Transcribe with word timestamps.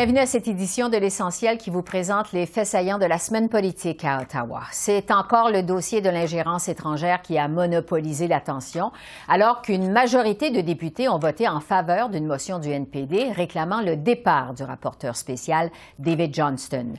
Bienvenue 0.00 0.20
à 0.20 0.24
cette 0.24 0.48
édition 0.48 0.88
de 0.88 0.96
l'essentiel 0.96 1.58
qui 1.58 1.68
vous 1.68 1.82
présente 1.82 2.32
les 2.32 2.46
faits 2.46 2.66
saillants 2.66 2.96
de 2.96 3.04
la 3.04 3.18
semaine 3.18 3.50
politique 3.50 4.02
à 4.02 4.22
Ottawa. 4.22 4.62
C'est 4.72 5.10
encore 5.10 5.50
le 5.50 5.62
dossier 5.62 6.00
de 6.00 6.08
l'ingérence 6.08 6.70
étrangère 6.70 7.20
qui 7.20 7.36
a 7.36 7.48
monopolisé 7.48 8.26
l'attention, 8.26 8.92
alors 9.28 9.60
qu'une 9.60 9.92
majorité 9.92 10.50
de 10.50 10.62
députés 10.62 11.10
ont 11.10 11.18
voté 11.18 11.46
en 11.48 11.60
faveur 11.60 12.08
d'une 12.08 12.24
motion 12.24 12.58
du 12.58 12.70
NPD 12.70 13.30
réclamant 13.32 13.82
le 13.82 13.94
départ 13.94 14.54
du 14.54 14.62
rapporteur 14.62 15.16
spécial 15.16 15.70
David 15.98 16.34
Johnston. 16.34 16.94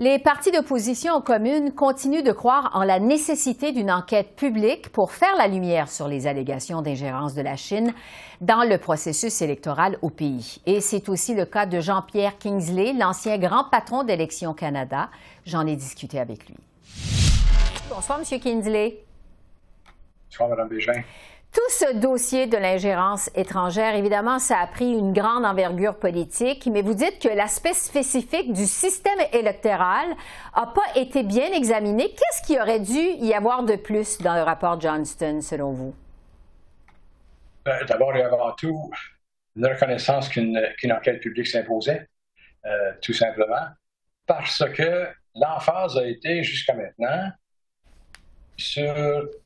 Les 0.00 0.18
partis 0.18 0.50
d'opposition 0.50 1.14
aux 1.14 1.20
communes 1.20 1.72
continuent 1.72 2.24
de 2.24 2.32
croire 2.32 2.72
en 2.74 2.82
la 2.82 2.98
nécessité 2.98 3.70
d'une 3.70 3.92
enquête 3.92 4.34
publique 4.34 4.90
pour 4.90 5.12
faire 5.12 5.36
la 5.38 5.46
lumière 5.46 5.88
sur 5.88 6.08
les 6.08 6.26
allégations 6.26 6.82
d'ingérence 6.82 7.34
de 7.34 7.42
la 7.42 7.54
Chine 7.54 7.94
dans 8.40 8.68
le 8.68 8.78
processus 8.78 9.40
électoral 9.40 9.96
au 10.02 10.10
pays. 10.10 10.60
Et 10.66 10.80
c'est 10.80 11.08
aussi 11.08 11.36
le 11.36 11.44
cas 11.44 11.66
de 11.66 11.78
Jean-Pierre 11.78 12.38
Kingsley, 12.38 12.92
l'ancien 12.92 13.38
grand 13.38 13.70
patron 13.70 14.02
d'Élections 14.02 14.52
Canada. 14.52 15.10
J'en 15.46 15.64
ai 15.64 15.76
discuté 15.76 16.18
avec 16.18 16.48
lui. 16.48 16.56
Bonsoir, 17.88 18.18
M. 18.18 18.40
Kingsley. 18.40 18.98
Bonsoir, 20.28 20.48
Mme 20.48 20.68
Bégin. 20.68 21.02
Tout 21.54 21.70
ce 21.70 21.94
dossier 21.94 22.48
de 22.48 22.56
l'ingérence 22.56 23.30
étrangère, 23.36 23.94
évidemment, 23.94 24.40
ça 24.40 24.58
a 24.58 24.66
pris 24.66 24.90
une 24.90 25.12
grande 25.12 25.44
envergure 25.44 25.96
politique, 25.96 26.66
mais 26.66 26.82
vous 26.82 26.94
dites 26.94 27.20
que 27.20 27.28
l'aspect 27.28 27.74
spécifique 27.74 28.52
du 28.52 28.66
système 28.66 29.20
électoral 29.32 30.08
n'a 30.56 30.66
pas 30.66 31.00
été 31.00 31.22
bien 31.22 31.52
examiné. 31.52 32.08
Qu'est-ce 32.08 32.42
qui 32.44 32.58
aurait 32.60 32.80
dû 32.80 32.98
y 32.98 33.32
avoir 33.34 33.62
de 33.62 33.76
plus 33.76 34.18
dans 34.18 34.34
le 34.34 34.42
rapport 34.42 34.80
Johnston, 34.80 35.40
selon 35.42 35.70
vous? 35.70 35.94
Ben, 37.64 37.84
d'abord 37.86 38.16
et 38.16 38.22
avant 38.22 38.50
tout, 38.54 38.90
une 39.54 39.66
reconnaissance 39.66 40.28
qu'une 40.28 40.58
enquête 40.90 41.20
publique 41.20 41.46
s'imposait, 41.46 42.08
euh, 42.66 42.92
tout 43.00 43.14
simplement, 43.14 43.68
parce 44.26 44.64
que 44.72 45.06
l'emphase 45.36 45.96
a 45.98 46.04
été 46.04 46.42
jusqu'à 46.42 46.74
maintenant 46.74 47.30
sur 48.56 48.94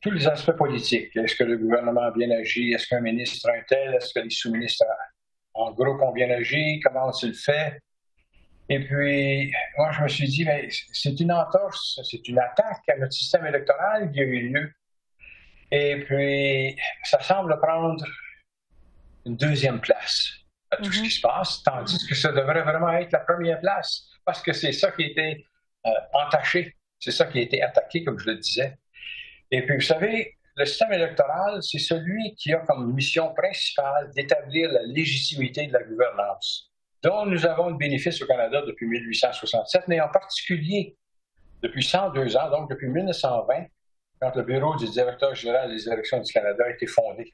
tous 0.01 0.11
les 0.11 0.27
aspects 0.27 0.57
politiques. 0.57 1.15
Est-ce 1.15 1.35
que 1.35 1.43
le 1.43 1.57
gouvernement 1.57 2.03
a 2.03 2.11
bien 2.11 2.29
agi? 2.31 2.73
Est-ce 2.73 2.87
qu'un 2.87 3.01
ministre 3.01 3.49
a 3.49 3.53
un 3.53 3.63
tel? 3.67 3.95
Est-ce 3.95 4.13
que 4.13 4.19
les 4.19 4.29
sous-ministres, 4.29 4.85
en 5.53 5.71
groupe, 5.71 6.01
ont 6.01 6.11
bien 6.11 6.29
agi? 6.29 6.79
Comment 6.81 7.07
ont-ils 7.07 7.33
fait? 7.33 7.79
Et 8.71 8.79
puis, 8.79 9.51
moi, 9.77 9.91
je 9.91 10.03
me 10.03 10.07
suis 10.07 10.27
dit, 10.27 10.45
mais 10.45 10.69
c'est 10.69 11.19
une 11.19 11.31
entorse, 11.31 11.99
c'est 12.03 12.27
une 12.27 12.37
attaque 12.37 12.87
à 12.87 12.97
notre 12.97 13.13
système 13.13 13.47
électoral 13.47 14.11
qui 14.11 14.19
a 14.19 14.23
eu 14.23 14.49
lieu. 14.49 14.71
Et 15.71 16.03
puis, 16.05 16.75
ça 17.03 17.19
semble 17.19 17.59
prendre 17.59 18.05
une 19.25 19.35
deuxième 19.35 19.79
place 19.79 20.33
à 20.71 20.77
tout 20.77 20.91
ce 20.91 21.01
qui 21.01 21.07
mm-hmm. 21.07 21.11
se 21.15 21.21
passe, 21.21 21.63
tandis 21.63 22.07
que 22.07 22.13
ça 22.13 22.31
devrait 22.31 22.61
vraiment 22.61 22.91
être 22.91 23.11
la 23.11 23.19
première 23.19 23.59
place, 23.59 24.07
parce 24.23 24.41
que 24.43 24.53
c'est 24.53 24.71
ça 24.71 24.91
qui 24.91 25.03
a 25.03 25.07
été 25.07 25.45
euh, 25.87 25.89
entaché, 26.13 26.75
c'est 26.99 27.11
ça 27.11 27.25
qui 27.25 27.39
a 27.39 27.41
été 27.41 27.61
attaqué, 27.63 28.03
comme 28.03 28.19
je 28.19 28.27
le 28.27 28.35
disais. 28.35 28.77
Et 29.51 29.65
puis, 29.65 29.75
vous 29.75 29.81
savez, 29.81 30.35
le 30.55 30.65
système 30.65 30.93
électoral, 30.93 31.61
c'est 31.63 31.79
celui 31.79 32.35
qui 32.35 32.53
a 32.53 32.59
comme 32.59 32.93
mission 32.93 33.33
principale 33.33 34.11
d'établir 34.11 34.71
la 34.71 34.83
légitimité 34.83 35.67
de 35.67 35.73
la 35.73 35.83
gouvernance, 35.83 36.71
dont 37.01 37.25
nous 37.25 37.45
avons 37.45 37.69
le 37.69 37.77
bénéfice 37.77 38.21
au 38.21 38.27
Canada 38.27 38.61
depuis 38.67 38.85
1867, 38.87 39.83
mais 39.87 40.01
en 40.01 40.09
particulier 40.09 40.97
depuis 41.61 41.83
102 41.83 42.37
ans, 42.37 42.49
donc 42.49 42.69
depuis 42.69 42.87
1920, 42.87 43.65
quand 44.21 44.35
le 44.35 44.43
bureau 44.43 44.75
du 44.75 44.89
directeur 44.89 45.33
général 45.33 45.71
des 45.71 45.87
élections 45.87 46.19
du 46.19 46.31
Canada 46.31 46.63
a 46.65 46.71
été 46.71 46.87
fondé. 46.87 47.33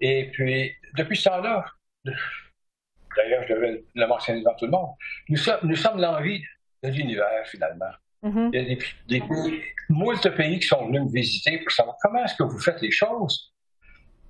Et 0.00 0.30
puis, 0.32 0.72
depuis 0.96 1.16
ce 1.16 1.28
temps-là, 1.28 1.64
d'ailleurs, 2.04 3.44
je 3.48 3.54
devais 3.54 3.84
le 3.94 4.06
mentionner 4.06 4.40
devant 4.40 4.54
tout 4.54 4.64
le 4.64 4.72
monde, 4.72 4.90
nous 5.28 5.36
sommes, 5.36 5.60
nous 5.62 5.76
sommes 5.76 6.00
l'envie 6.00 6.42
de 6.82 6.88
l'univers, 6.88 7.46
finalement. 7.46 7.92
Mm-hmm. 8.22 8.50
Il 8.52 8.60
y 8.60 8.64
a 8.64 8.64
des, 8.64 8.78
des 9.06 9.20
pays, 9.20 10.36
pays 10.36 10.58
qui 10.58 10.66
sont 10.66 10.86
venus 10.86 11.02
me 11.02 11.12
visiter 11.12 11.58
pour 11.58 11.70
savoir 11.70 11.96
comment 12.02 12.24
est-ce 12.24 12.34
que 12.34 12.42
vous 12.42 12.58
faites 12.58 12.80
les 12.80 12.90
choses 12.90 13.54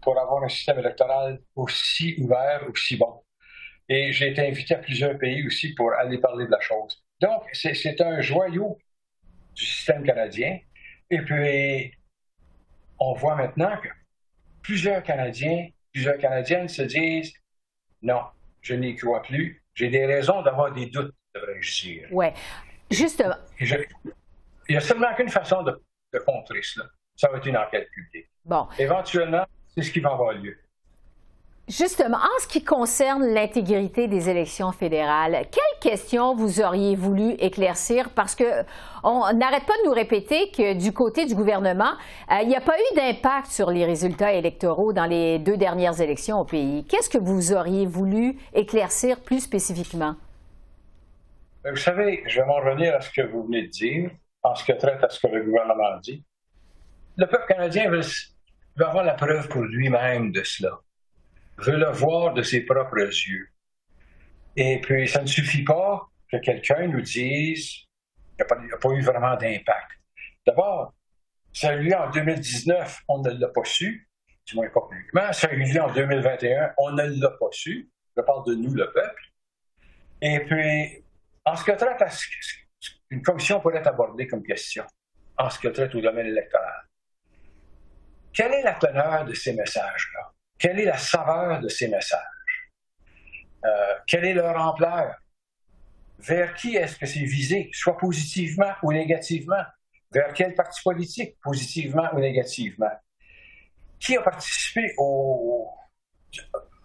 pour 0.01 0.19
avoir 0.19 0.45
un 0.45 0.49
système 0.49 0.79
électoral 0.79 1.41
aussi 1.55 2.15
ouvert, 2.19 2.65
aussi 2.71 2.97
bon. 2.97 3.23
Et 3.89 4.13
j'ai 4.13 4.29
été 4.31 4.47
invité 4.47 4.75
à 4.75 4.79
plusieurs 4.79 5.19
pays 5.19 5.47
aussi 5.47 5.75
pour 5.75 5.93
aller 5.93 6.19
parler 6.19 6.47
de 6.47 6.51
la 6.51 6.61
chose. 6.61 7.03
Donc, 7.21 7.43
c'est 7.53 8.01
un 8.01 8.21
joyau 8.21 8.79
du 9.55 9.65
système 9.65 10.05
canadien. 10.05 10.59
Et 11.11 11.19
puis, 11.23 11.93
on 13.01 13.15
voit 13.15 13.37
maintenant 13.37 13.77
que 13.83 13.89
plusieurs 14.63 15.03
Canadiens, 15.03 15.69
plusieurs 15.93 16.19
Canadiennes 16.19 16.69
se 16.69 16.83
disent 16.83 17.33
non, 18.03 18.21
je 18.61 18.75
n'y 18.75 18.95
crois 18.95 19.23
plus. 19.23 19.63
J'ai 19.75 19.89
des 19.89 20.07
raisons 20.07 20.43
d'avoir 20.43 20.73
des 20.73 20.87
doutes, 20.87 21.15
devrais-je 21.35 21.83
dire. 21.83 22.09
Oui. 22.11 22.27
Justement. 22.91 23.35
il 23.61 23.87
n'y 24.71 24.77
a 24.77 24.81
seulement 24.81 25.15
qu'une 25.15 25.29
façon 25.29 25.63
de, 25.63 25.81
de, 26.13 26.19
contrer 26.21 26.63
cela. 26.63 26.87
Ça 27.17 27.29
va 27.29 27.39
être 27.39 27.47
une 27.47 27.57
enquête 27.57 27.89
publique. 27.91 28.29
Bon. 28.45 28.67
Éventuellement, 28.79 29.45
c'est 29.69 29.83
ce 29.83 29.91
qui 29.91 30.01
va 30.01 30.13
avoir 30.13 30.33
lieu. 30.33 30.57
Justement, 31.69 32.17
en 32.17 32.41
ce 32.41 32.49
qui 32.49 32.65
concerne 32.65 33.27
l'intégrité 33.27 34.09
des 34.09 34.31
élections 34.31 34.73
fédérales, 34.73 35.47
quelles 35.51 35.93
questions 35.93 36.35
vous 36.35 36.63
auriez 36.63 36.97
voulu 36.97 37.33
éclaircir? 37.33 38.09
Parce 38.09 38.35
que 38.35 38.65
on 39.05 39.31
n'arrête 39.35 39.67
pas 39.67 39.75
de 39.83 39.87
nous 39.87 39.93
répéter 39.93 40.51
que 40.51 40.73
du 40.73 40.95
côté 40.95 41.27
du 41.27 41.35
gouvernement, 41.35 41.93
euh, 42.33 42.37
il 42.41 42.49
n'y 42.49 42.57
a 42.57 42.63
pas 42.63 42.79
eu 42.79 42.97
d'impact 42.97 43.49
sur 43.49 43.71
les 43.71 43.85
résultats 43.85 44.33
électoraux 44.33 44.95
dans 44.95 45.05
les 45.05 45.39
deux 45.39 45.59
dernières 45.59 46.01
élections 46.01 46.41
au 46.41 46.45
pays. 46.45 46.87
Qu'est-ce 46.89 47.11
que 47.11 47.19
vous 47.19 47.53
auriez 47.53 47.85
voulu 47.85 48.39
éclaircir 48.55 49.21
plus 49.21 49.41
spécifiquement? 49.41 50.15
Vous 51.65 51.77
savez, 51.77 52.23
je 52.27 52.41
vais 52.41 52.47
m'en 52.47 52.57
revenir 52.57 52.95
à 52.95 53.01
ce 53.01 53.11
que 53.11 53.23
vous 53.23 53.45
venez 53.45 53.63
de 53.63 53.69
dire, 53.69 54.11
en 54.43 54.55
ce 54.55 54.65
qui 54.65 54.77
traite 54.79 55.03
à 55.03 55.09
ce 55.09 55.19
que 55.19 55.27
le 55.27 55.43
gouvernement 55.43 55.99
dit. 55.99 56.25
Le 57.17 57.27
peuple 57.27 57.47
canadien 57.49 57.91
veut, 57.91 58.03
avoir 58.79 59.05
la 59.05 59.15
preuve 59.15 59.49
pour 59.49 59.63
lui-même 59.63 60.31
de 60.31 60.43
cela, 60.45 60.79
veut 61.59 61.77
le 61.77 61.91
voir 61.91 62.33
de 62.35 62.43
ses 62.43 62.61
propres 62.61 62.99
yeux. 62.99 63.49
Et 64.57 64.81
puis, 64.81 65.09
ça 65.09 65.21
ne 65.21 65.27
suffit 65.27 65.65
pas 65.65 66.09
que 66.31 66.37
quelqu'un 66.37 66.87
nous 66.87 67.01
dise 67.01 67.71
qu'il 68.37 68.47
n'y 68.65 68.73
a, 68.73 68.77
pas 68.77 68.91
eu 68.91 69.01
vraiment 69.03 69.37
d'impact. 69.37 69.91
D'abord, 70.47 70.95
lieu 71.65 71.95
en 71.97 72.11
2019, 72.11 73.03
on 73.09 73.19
ne 73.19 73.31
l'a 73.31 73.49
pas 73.49 73.65
su, 73.65 74.09
du 74.47 74.55
moins 74.55 74.69
pas 74.69 74.83
publiquement. 74.89 75.31
Lieu 75.53 75.83
en 75.83 75.93
2021, 75.93 76.73
on 76.79 76.93
ne 76.93 77.21
l'a 77.21 77.31
pas 77.31 77.49
su. 77.51 77.91
Je 78.17 78.23
parle 78.23 78.45
de 78.47 78.55
nous, 78.55 78.75
le 78.75 78.91
peuple. 78.93 79.23
Et 80.23 80.41
puis, 80.41 81.05
en 81.49 81.57
ce 81.57 81.65
que 81.65 81.73
traite 81.73 82.03
à 82.03 82.11
ce 82.11 82.27
qu'une 83.09 83.23
commission 83.23 83.61
pourrait 83.61 83.87
aborder 83.87 84.27
comme 84.27 84.43
question, 84.43 84.85
en 85.39 85.49
ce 85.49 85.59
que 85.59 85.69
traite 85.69 85.95
au 85.95 86.01
domaine 86.01 86.27
électoral, 86.27 86.87
quelle 88.33 88.53
est 88.53 88.63
la 88.63 88.75
teneur 88.75 89.25
de 89.25 89.33
ces 89.33 89.55
messages-là? 89.55 90.33
Quelle 90.59 90.79
est 90.81 90.85
la 90.85 90.99
saveur 90.99 91.61
de 91.61 91.69
ces 91.69 91.89
messages? 91.89 92.71
Euh, 93.65 93.95
quelle 94.07 94.27
est 94.27 94.35
leur 94.35 94.61
ampleur? 94.61 95.15
Vers 96.19 96.55
qui 96.55 96.77
est-ce 96.77 96.97
que 96.99 97.07
c'est 97.07 97.21
visé, 97.21 97.71
soit 97.73 97.97
positivement 97.97 98.73
ou 98.83 98.93
négativement? 98.93 99.65
Vers 100.13 100.33
quel 100.35 100.55
parti 100.55 100.81
politique, 100.83 101.39
positivement 101.43 102.09
ou 102.13 102.21
négativement? 102.21 102.91
Qui 103.99 104.17
a 104.17 104.23
participé 104.23 104.95
au, 104.99 105.71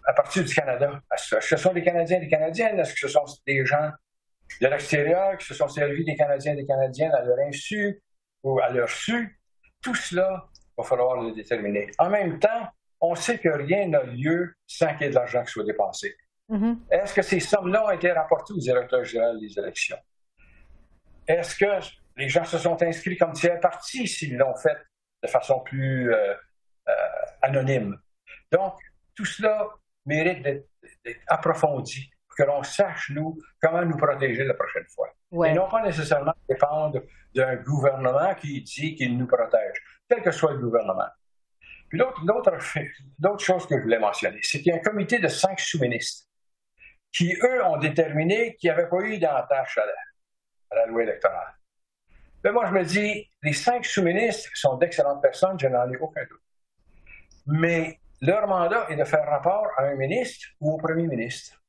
à 0.06 0.12
partir 0.14 0.42
du 0.42 0.54
Canada? 0.54 1.00
Est-ce 1.12 1.34
que 1.34 1.40
ce 1.44 1.56
sont 1.56 1.72
des 1.72 1.82
Canadiens 1.82 2.16
et 2.16 2.20
des 2.20 2.28
Canadiennes? 2.28 2.78
Est-ce 2.78 2.94
que 2.94 3.00
ce 3.00 3.08
sont 3.08 3.24
des 3.46 3.66
gens 3.66 3.90
de 4.60 4.66
l'extérieur 4.68 5.36
qui 5.38 5.46
se 5.46 5.54
sont 5.54 5.68
servis 5.68 6.04
des 6.04 6.16
Canadiens 6.16 6.52
et 6.52 6.56
des 6.56 6.66
Canadiennes 6.66 7.14
à 7.14 7.22
leur 7.22 7.38
insu 7.46 8.02
ou 8.42 8.60
à 8.60 8.70
leur 8.70 8.88
su. 8.88 9.40
Tout 9.82 9.94
cela, 9.94 10.46
il 10.54 10.72
va 10.78 10.84
falloir 10.84 11.20
le 11.20 11.32
déterminer. 11.32 11.90
En 11.98 12.10
même 12.10 12.38
temps, 12.38 12.68
on 13.00 13.14
sait 13.14 13.38
que 13.38 13.48
rien 13.48 13.88
n'a 13.88 14.02
lieu 14.04 14.54
sans 14.66 14.92
qu'il 14.94 15.02
y 15.02 15.04
ait 15.06 15.10
de 15.10 15.14
l'argent 15.14 15.42
qui 15.44 15.52
soit 15.52 15.64
dépensé. 15.64 16.16
Mm-hmm. 16.50 16.76
Est-ce 16.90 17.14
que 17.14 17.22
ces 17.22 17.40
sommes-là 17.40 17.86
ont 17.86 17.90
été 17.90 18.12
rapportées 18.12 18.54
au 18.54 18.58
directeur 18.58 19.04
général 19.04 19.38
des 19.40 19.58
élections? 19.58 19.98
Est-ce 21.26 21.56
que 21.56 21.86
les 22.16 22.28
gens 22.28 22.44
se 22.44 22.58
sont 22.58 22.80
inscrits 22.82 23.16
comme 23.16 23.32
tiers 23.32 23.60
partis 23.60 24.06
s'ils 24.06 24.36
l'ont 24.36 24.54
fait 24.56 24.76
de 25.22 25.28
façon 25.28 25.60
plus 25.60 26.12
euh, 26.12 26.34
euh, 26.88 26.92
anonyme? 27.42 27.96
Donc, 28.52 28.74
tout 29.14 29.24
cela 29.24 29.68
mérite 30.06 30.42
d'être 30.42 30.68
approfondi 31.28 32.10
que 32.34 32.42
l'on 32.42 32.62
sache, 32.62 33.10
nous, 33.10 33.38
comment 33.60 33.84
nous 33.84 33.96
protéger 33.96 34.44
la 34.44 34.54
prochaine 34.54 34.86
fois. 34.94 35.08
Et 35.46 35.52
non 35.52 35.68
pas 35.68 35.82
nécessairement 35.82 36.34
dépendre 36.48 37.00
d'un 37.34 37.56
gouvernement 37.56 38.34
qui 38.34 38.62
dit 38.62 38.94
qu'il 38.94 39.18
nous 39.18 39.26
protège, 39.26 39.82
quel 40.08 40.22
que 40.22 40.30
soit 40.30 40.52
le 40.52 40.58
gouvernement. 40.58 41.08
Puis 41.88 41.98
d'autres 43.18 43.44
choses 43.44 43.66
que 43.66 43.76
je 43.76 43.82
voulais 43.82 43.98
mentionner, 43.98 44.40
c'est 44.42 44.58
qu'il 44.58 44.68
y 44.68 44.72
a 44.72 44.76
un 44.76 44.82
comité 44.82 45.18
de 45.18 45.28
cinq 45.28 45.60
sous-ministres 45.60 46.28
qui, 47.12 47.36
eux, 47.42 47.64
ont 47.64 47.76
déterminé 47.76 48.56
qu'il 48.56 48.70
n'y 48.70 48.76
avait 48.76 48.88
pas 48.88 49.00
eu 49.00 49.18
d'attache 49.18 49.78
à 49.78 49.86
la, 49.86 49.92
à 50.70 50.74
la 50.76 50.86
loi 50.86 51.02
électorale. 51.02 51.54
Mais 52.42 52.52
moi, 52.52 52.66
je 52.66 52.72
me 52.72 52.84
dis, 52.84 53.30
les 53.42 53.52
cinq 53.52 53.84
sous-ministres 53.84 54.50
sont 54.54 54.76
d'excellentes 54.76 55.22
personnes, 55.22 55.58
je 55.58 55.68
n'en 55.68 55.90
ai 55.90 55.96
aucun 55.96 56.24
doute. 56.24 56.42
Mais 57.46 58.00
leur 58.20 58.46
mandat 58.46 58.86
est 58.90 58.96
de 58.96 59.04
faire 59.04 59.26
rapport 59.26 59.68
à 59.76 59.84
un 59.84 59.94
ministre 59.94 60.48
ou 60.60 60.74
au 60.74 60.78
premier 60.78 61.06
ministre. 61.06 61.60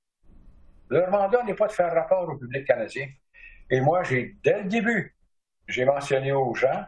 Leur 0.89 1.09
mandat 1.09 1.43
n'est 1.43 1.55
pas 1.55 1.67
de 1.67 1.71
faire 1.71 1.93
rapport 1.93 2.27
au 2.29 2.37
public 2.37 2.65
canadien. 2.65 3.07
Et 3.69 3.81
moi, 3.81 4.03
j'ai, 4.03 4.35
dès 4.43 4.63
le 4.63 4.69
début, 4.69 5.15
j'ai 5.67 5.85
mentionné 5.85 6.31
aux 6.31 6.53
gens, 6.53 6.85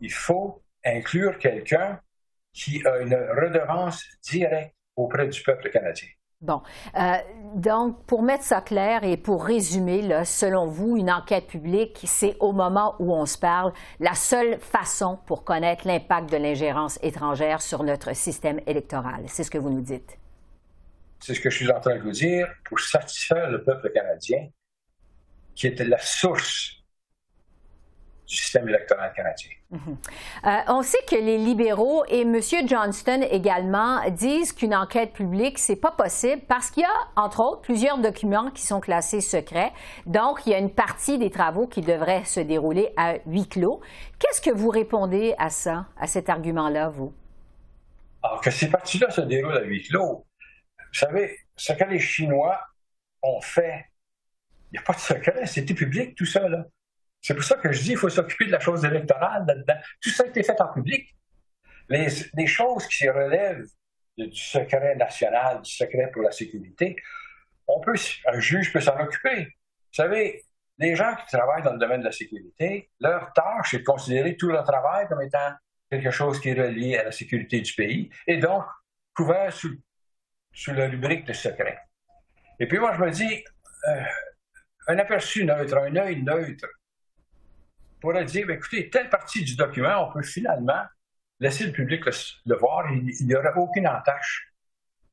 il 0.00 0.12
faut 0.12 0.62
inclure 0.84 1.38
quelqu'un 1.38 2.00
qui 2.52 2.86
a 2.86 2.98
une 2.98 3.14
redevance 3.14 4.04
directe 4.22 4.74
auprès 4.96 5.28
du 5.28 5.42
peuple 5.42 5.70
canadien. 5.70 6.08
Bon. 6.40 6.62
Euh, 6.96 7.14
donc, 7.54 8.04
pour 8.04 8.22
mettre 8.22 8.44
ça 8.44 8.60
clair 8.60 9.02
et 9.02 9.16
pour 9.16 9.44
résumer, 9.44 10.24
selon 10.24 10.66
vous, 10.66 10.96
une 10.96 11.10
enquête 11.10 11.48
publique, 11.48 12.00
c'est 12.04 12.36
au 12.38 12.52
moment 12.52 12.94
où 13.00 13.12
on 13.12 13.26
se 13.26 13.36
parle 13.36 13.72
la 13.98 14.14
seule 14.14 14.58
façon 14.60 15.18
pour 15.26 15.42
connaître 15.42 15.86
l'impact 15.86 16.30
de 16.30 16.36
l'ingérence 16.36 16.98
étrangère 17.02 17.60
sur 17.60 17.82
notre 17.82 18.14
système 18.14 18.60
électoral. 18.66 19.24
C'est 19.26 19.42
ce 19.42 19.50
que 19.50 19.58
vous 19.58 19.70
nous 19.70 19.80
dites. 19.80 20.17
C'est 21.20 21.34
ce 21.34 21.40
que 21.40 21.50
je 21.50 21.56
suis 21.56 21.70
en 21.70 21.80
train 21.80 21.96
de 21.96 22.02
vous 22.02 22.12
dire 22.12 22.48
pour 22.64 22.80
satisfaire 22.80 23.50
le 23.50 23.62
peuple 23.62 23.90
canadien, 23.90 24.48
qui 25.54 25.66
était 25.66 25.84
la 25.84 25.98
source 25.98 26.78
du 28.28 28.36
système 28.36 28.68
électoral 28.68 29.12
canadien. 29.16 29.50
Mhm. 29.70 29.96
Euh, 30.46 30.50
on 30.68 30.82
sait 30.82 31.02
que 31.08 31.16
les 31.16 31.38
libéraux 31.38 32.04
et 32.08 32.20
M. 32.20 32.38
Johnston 32.66 33.22
également 33.30 34.08
disent 34.10 34.52
qu'une 34.52 34.74
enquête 34.74 35.12
publique, 35.14 35.58
c'est 35.58 35.76
pas 35.76 35.90
possible 35.90 36.42
parce 36.46 36.70
qu'il 36.70 36.82
y 36.82 36.86
a, 36.86 37.20
entre 37.20 37.40
autres, 37.40 37.62
plusieurs 37.62 37.98
documents 37.98 38.50
qui 38.50 38.66
sont 38.66 38.80
classés 38.80 39.22
secrets. 39.22 39.72
Donc, 40.06 40.46
il 40.46 40.50
y 40.50 40.54
a 40.54 40.58
une 40.58 40.70
partie 40.70 41.18
des 41.18 41.30
travaux 41.30 41.66
qui 41.66 41.80
devraient 41.80 42.24
se 42.24 42.40
dérouler 42.40 42.92
à 42.96 43.14
huis 43.26 43.48
clos. 43.48 43.80
Qu'est-ce 44.18 44.42
que 44.42 44.54
vous 44.54 44.68
répondez 44.68 45.34
à 45.38 45.48
ça, 45.48 45.86
à 45.98 46.06
cet 46.06 46.28
argument-là, 46.28 46.90
vous? 46.90 47.12
Alors, 48.22 48.40
que 48.42 48.50
ces 48.50 48.68
parties-là 48.68 49.10
se 49.10 49.22
déroulent 49.22 49.56
à 49.56 49.62
huis 49.62 49.82
clos, 49.84 50.26
vous 50.92 50.98
savez, 50.98 51.38
ce 51.56 51.72
que 51.72 51.84
les 51.84 51.98
Chinois 51.98 52.60
ont 53.22 53.40
fait, 53.40 53.86
il 54.70 54.74
n'y 54.74 54.78
a 54.78 54.82
pas 54.82 54.92
de 54.92 54.98
secret, 54.98 55.46
c'était 55.46 55.74
public 55.74 56.14
tout 56.14 56.26
ça, 56.26 56.48
là. 56.48 56.64
C'est 57.20 57.34
pour 57.34 57.44
ça 57.44 57.56
que 57.56 57.72
je 57.72 57.80
dis 57.80 57.88
qu'il 57.88 57.98
faut 57.98 58.08
s'occuper 58.08 58.46
de 58.46 58.52
la 58.52 58.60
chose 58.60 58.84
électorale 58.84 59.44
là-dedans. 59.46 59.80
Tout 60.00 60.10
ça 60.10 60.22
a 60.22 60.26
été 60.26 60.42
fait 60.42 60.60
en 60.60 60.72
public. 60.72 61.16
Les, 61.88 62.46
choses 62.46 62.86
qui 62.86 63.08
relèvent 63.08 63.66
du 64.16 64.34
secret 64.34 64.94
national, 64.94 65.62
du 65.62 65.70
secret 65.70 66.10
pour 66.12 66.22
la 66.22 66.30
sécurité, 66.30 66.96
on 67.66 67.80
peut, 67.80 67.94
un 68.26 68.40
juge 68.40 68.72
peut 68.72 68.80
s'en 68.80 68.98
occuper. 69.00 69.44
Vous 69.44 69.94
savez, 69.94 70.44
les 70.78 70.94
gens 70.94 71.14
qui 71.16 71.36
travaillent 71.36 71.62
dans 71.62 71.72
le 71.72 71.78
domaine 71.78 72.00
de 72.00 72.06
la 72.06 72.12
sécurité, 72.12 72.90
leur 73.00 73.32
tâche 73.32 73.74
est 73.74 73.78
de 73.78 73.84
considérer 73.84 74.36
tout 74.36 74.48
leur 74.48 74.64
travail 74.64 75.08
comme 75.08 75.22
étant 75.22 75.52
quelque 75.90 76.10
chose 76.10 76.40
qui 76.40 76.50
est 76.50 76.60
relié 76.60 76.98
à 76.98 77.04
la 77.04 77.12
sécurité 77.12 77.60
du 77.60 77.72
pays 77.72 78.10
et 78.26 78.36
donc 78.36 78.64
couvert 79.14 79.52
sous, 79.52 79.74
sous 80.58 80.72
la 80.72 80.88
rubrique 80.88 81.24
de 81.24 81.32
secret. 81.32 81.78
Et 82.58 82.66
puis 82.66 82.78
moi, 82.80 82.92
je 82.92 83.00
me 83.00 83.10
dis, 83.12 83.44
euh, 83.86 84.02
un 84.88 84.98
aperçu 84.98 85.44
neutre, 85.44 85.76
un 85.76 85.94
œil 85.94 86.20
neutre 86.20 86.66
pourrait 88.00 88.24
dire, 88.24 88.44
ben, 88.44 88.56
écoutez, 88.56 88.90
telle 88.90 89.08
partie 89.08 89.44
du 89.44 89.54
document, 89.54 90.08
on 90.08 90.12
peut 90.12 90.24
finalement 90.24 90.82
laisser 91.38 91.64
le 91.64 91.70
public 91.70 92.04
le, 92.04 92.56
voir. 92.56 92.92
Il 92.92 93.26
n'y 93.26 93.36
aurait 93.36 93.52
aucune 93.54 93.86
attache, 93.86 94.52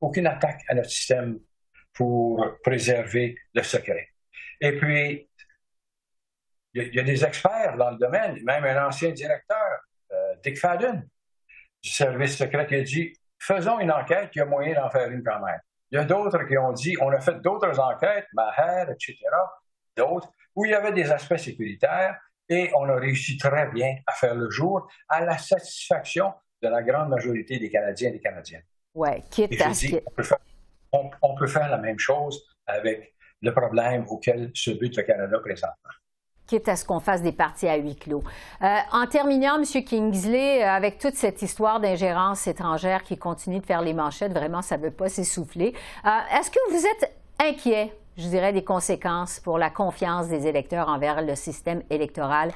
aucune 0.00 0.26
attaque 0.26 0.62
à 0.68 0.74
notre 0.74 0.90
système 0.90 1.38
pour 1.92 2.58
préserver 2.64 3.36
le 3.54 3.62
secret. 3.62 4.08
Et 4.60 4.72
puis, 4.72 5.28
il 6.74 6.92
y, 6.92 6.98
a 6.98 7.04
des 7.04 7.24
experts 7.24 7.76
dans 7.76 7.92
le 7.92 7.98
domaine, 7.98 8.42
même 8.42 8.64
un 8.64 8.88
ancien 8.88 9.12
directeur, 9.12 9.80
euh, 10.10 10.34
Dick 10.42 10.58
Fadden, 10.58 11.08
du 11.82 11.90
service 11.90 12.36
secret, 12.36 12.66
qui 12.66 12.74
a 12.74 12.82
dit 12.82 13.12
faisons 13.38 13.78
une 13.80 13.90
enquête, 13.90 14.30
il 14.34 14.38
y 14.38 14.42
a 14.42 14.46
moyen 14.46 14.74
d'en 14.74 14.90
faire 14.90 15.10
une 15.10 15.22
quand 15.22 15.40
même. 15.40 15.60
Il 15.90 15.98
y 15.98 15.98
a 15.98 16.04
d'autres 16.04 16.44
qui 16.44 16.58
ont 16.58 16.72
dit 16.72 16.96
on 17.00 17.10
a 17.10 17.20
fait 17.20 17.40
d'autres 17.40 17.78
enquêtes, 17.78 18.26
Maher, 18.32 18.90
etc., 18.90 19.16
d'autres, 19.96 20.30
où 20.54 20.64
il 20.64 20.72
y 20.72 20.74
avait 20.74 20.92
des 20.92 21.10
aspects 21.10 21.36
sécuritaires, 21.36 22.18
et 22.48 22.70
on 22.76 22.88
a 22.88 22.96
réussi 22.96 23.36
très 23.38 23.68
bien 23.70 23.96
à 24.06 24.12
faire 24.12 24.34
le 24.34 24.50
jour 24.50 24.88
à 25.08 25.24
la 25.24 25.38
satisfaction 25.38 26.32
de 26.62 26.68
la 26.68 26.82
grande 26.82 27.08
majorité 27.08 27.58
des 27.58 27.70
Canadiens 27.70 28.10
et 28.10 28.12
des 28.12 28.20
Canadiennes. 28.20 28.64
Oui, 28.94 29.22
quitte 29.30 29.60
à 29.60 29.70
on, 31.22 31.34
peut 31.34 31.46
faire, 31.46 31.68
la 31.68 31.76
même 31.76 31.98
chose 31.98 32.42
avec 32.66 33.14
le 33.42 33.52
problème 33.52 34.06
auquel 34.08 34.50
se 34.54 34.70
bute 34.70 34.96
le 34.96 35.02
Canada 35.02 35.38
présentement 35.40 35.92
quitte 36.46 36.68
à 36.68 36.76
ce 36.76 36.84
qu'on 36.84 37.00
fasse 37.00 37.22
des 37.22 37.32
parties 37.32 37.68
à 37.68 37.76
huis 37.76 37.96
clos. 37.96 38.22
Euh, 38.62 38.76
en 38.92 39.06
terminant, 39.06 39.56
M. 39.56 39.84
Kingsley, 39.84 40.62
euh, 40.62 40.68
avec 40.68 40.98
toute 40.98 41.14
cette 41.14 41.42
histoire 41.42 41.80
d'ingérence 41.80 42.46
étrangère 42.46 43.02
qui 43.02 43.18
continue 43.18 43.60
de 43.60 43.66
faire 43.66 43.82
les 43.82 43.94
manchettes, 43.94 44.32
vraiment, 44.32 44.62
ça 44.62 44.76
ne 44.76 44.82
veut 44.84 44.90
pas 44.90 45.08
s'essouffler. 45.08 45.74
Euh, 46.04 46.38
est-ce 46.38 46.50
que 46.50 46.58
vous 46.70 46.86
êtes 46.86 47.16
inquiet 47.40 47.92
je 48.16 48.28
dirais, 48.28 48.52
des 48.52 48.64
conséquences 48.64 49.40
pour 49.40 49.58
la 49.58 49.70
confiance 49.70 50.28
des 50.28 50.46
électeurs 50.46 50.88
envers 50.88 51.22
le 51.22 51.34
système 51.34 51.82
électoral 51.90 52.50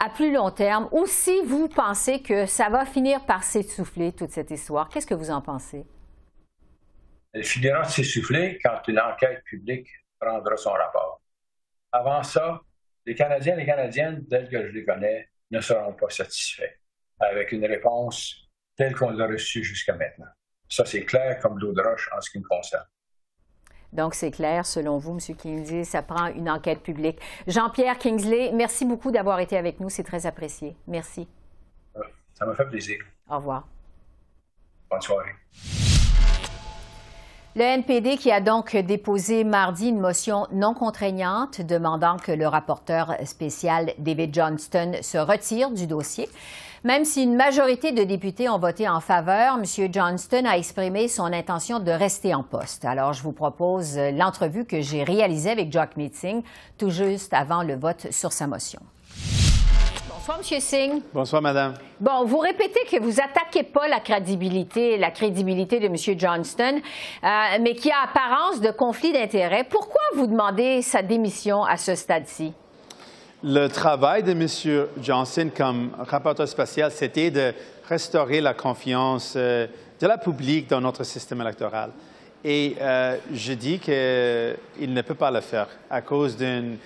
à 0.00 0.08
plus 0.08 0.32
long 0.32 0.50
terme, 0.50 0.88
ou 0.92 1.04
si 1.06 1.42
vous 1.42 1.68
pensez 1.68 2.22
que 2.22 2.46
ça 2.46 2.70
va 2.70 2.86
finir 2.86 3.24
par 3.26 3.44
s'essouffler, 3.44 4.12
toute 4.12 4.30
cette 4.30 4.50
histoire? 4.50 4.88
Qu'est-ce 4.88 5.06
que 5.06 5.14
vous 5.14 5.30
en 5.30 5.42
pensez? 5.42 5.84
Elle 7.32 7.44
finira 7.44 7.84
s'essouffler 7.84 8.58
quand 8.64 8.80
une 8.88 8.98
enquête 8.98 9.44
publique 9.44 9.88
prendra 10.18 10.56
son 10.56 10.72
rapport. 10.72 11.20
Avant 11.92 12.22
ça, 12.22 12.62
les 13.06 13.14
Canadiens 13.14 13.54
et 13.54 13.60
les 13.60 13.66
Canadiennes, 13.66 14.26
tels 14.26 14.48
que 14.48 14.66
je 14.66 14.72
les 14.72 14.84
connais, 14.84 15.28
ne 15.50 15.60
seront 15.60 15.92
pas 15.94 16.10
satisfaits 16.10 16.78
avec 17.18 17.52
une 17.52 17.66
réponse 17.66 18.48
telle 18.76 18.94
qu'on 18.94 19.10
l'a 19.10 19.26
reçue 19.26 19.62
jusqu'à 19.62 19.94
maintenant. 19.94 20.30
Ça, 20.68 20.84
c'est 20.84 21.04
clair 21.04 21.38
comme 21.40 21.58
l'eau 21.58 21.72
de 21.72 21.82
roche 21.82 22.08
en 22.16 22.20
ce 22.20 22.30
qui 22.30 22.38
me 22.38 22.44
concerne. 22.44 22.86
Donc, 23.92 24.14
c'est 24.14 24.30
clair, 24.30 24.64
selon 24.64 24.98
vous, 24.98 25.18
M. 25.18 25.36
Kingsley, 25.36 25.84
ça 25.84 26.02
prend 26.02 26.28
une 26.28 26.48
enquête 26.48 26.80
publique. 26.80 27.20
Jean-Pierre 27.48 27.98
Kingsley, 27.98 28.52
merci 28.52 28.84
beaucoup 28.84 29.10
d'avoir 29.10 29.40
été 29.40 29.56
avec 29.56 29.80
nous. 29.80 29.90
C'est 29.90 30.04
très 30.04 30.26
apprécié. 30.26 30.76
Merci. 30.86 31.28
Ça 32.34 32.46
m'a 32.46 32.54
fait 32.54 32.66
plaisir. 32.66 32.98
Au 33.28 33.36
revoir. 33.36 33.68
Bonne 34.88 35.02
soirée. 35.02 35.32
Le 37.56 37.62
NPD 37.62 38.16
qui 38.16 38.30
a 38.30 38.40
donc 38.40 38.76
déposé 38.76 39.42
mardi 39.42 39.88
une 39.88 39.98
motion 39.98 40.46
non 40.52 40.72
contraignante 40.72 41.60
demandant 41.60 42.16
que 42.16 42.30
le 42.30 42.46
rapporteur 42.46 43.16
spécial 43.24 43.92
David 43.98 44.32
Johnston 44.32 44.92
se 45.02 45.18
retire 45.18 45.72
du 45.72 45.88
dossier. 45.88 46.28
Même 46.84 47.04
si 47.04 47.24
une 47.24 47.34
majorité 47.34 47.90
de 47.90 48.04
députés 48.04 48.48
ont 48.48 48.60
voté 48.60 48.88
en 48.88 49.00
faveur, 49.00 49.58
M. 49.58 49.92
Johnston 49.92 50.44
a 50.44 50.56
exprimé 50.56 51.08
son 51.08 51.24
intention 51.24 51.80
de 51.80 51.90
rester 51.90 52.34
en 52.36 52.44
poste. 52.44 52.84
Alors, 52.84 53.14
je 53.14 53.22
vous 53.24 53.32
propose 53.32 53.98
l'entrevue 53.98 54.64
que 54.64 54.80
j'ai 54.80 55.02
réalisée 55.02 55.50
avec 55.50 55.72
Jock 55.72 55.96
Meeting 55.96 56.44
tout 56.78 56.90
juste 56.90 57.34
avant 57.34 57.64
le 57.64 57.74
vote 57.74 58.12
sur 58.12 58.30
sa 58.30 58.46
motion. 58.46 58.80
Bonsoir, 60.26 60.40
M. 60.52 60.60
Singh. 60.60 61.02
Bonsoir, 61.14 61.40
Madame. 61.40 61.74
Bon, 61.98 62.26
vous 62.26 62.38
répétez 62.38 62.80
que 62.90 63.00
vous 63.00 63.20
attaquez 63.20 63.62
pas 63.62 63.88
la 63.88 64.00
crédibilité, 64.00 64.98
la 64.98 65.10
crédibilité 65.10 65.80
de 65.80 65.86
M. 65.86 65.96
Johnston, 66.18 66.82
euh, 67.24 67.28
mais 67.62 67.74
qui 67.74 67.90
a 67.90 68.02
apparence 68.04 68.60
de 68.60 68.70
conflit 68.70 69.14
d'intérêts. 69.14 69.64
Pourquoi 69.64 70.02
vous 70.14 70.26
demandez 70.26 70.82
sa 70.82 71.00
démission 71.00 71.64
à 71.64 71.78
ce 71.78 71.94
stade-ci? 71.94 72.52
Le 73.42 73.68
travail 73.68 74.22
de 74.22 74.32
M. 74.32 74.46
Johnson 75.00 75.50
comme 75.56 75.92
rapporteur 75.98 76.46
spécial, 76.46 76.90
c'était 76.90 77.30
de 77.30 77.54
restaurer 77.88 78.42
la 78.42 78.52
confiance 78.52 79.32
euh, 79.36 79.66
de 79.98 80.06
la 80.06 80.18
public 80.18 80.68
dans 80.68 80.82
notre 80.82 81.02
système 81.02 81.40
électoral. 81.40 81.92
Et 82.44 82.76
euh, 82.78 83.16
je 83.32 83.54
dis 83.54 83.78
qu'il 83.78 84.92
ne 84.92 85.00
peut 85.00 85.14
pas 85.14 85.30
le 85.30 85.40
faire 85.40 85.68
à 85.88 86.02
cause 86.02 86.36
d'une 86.36 86.78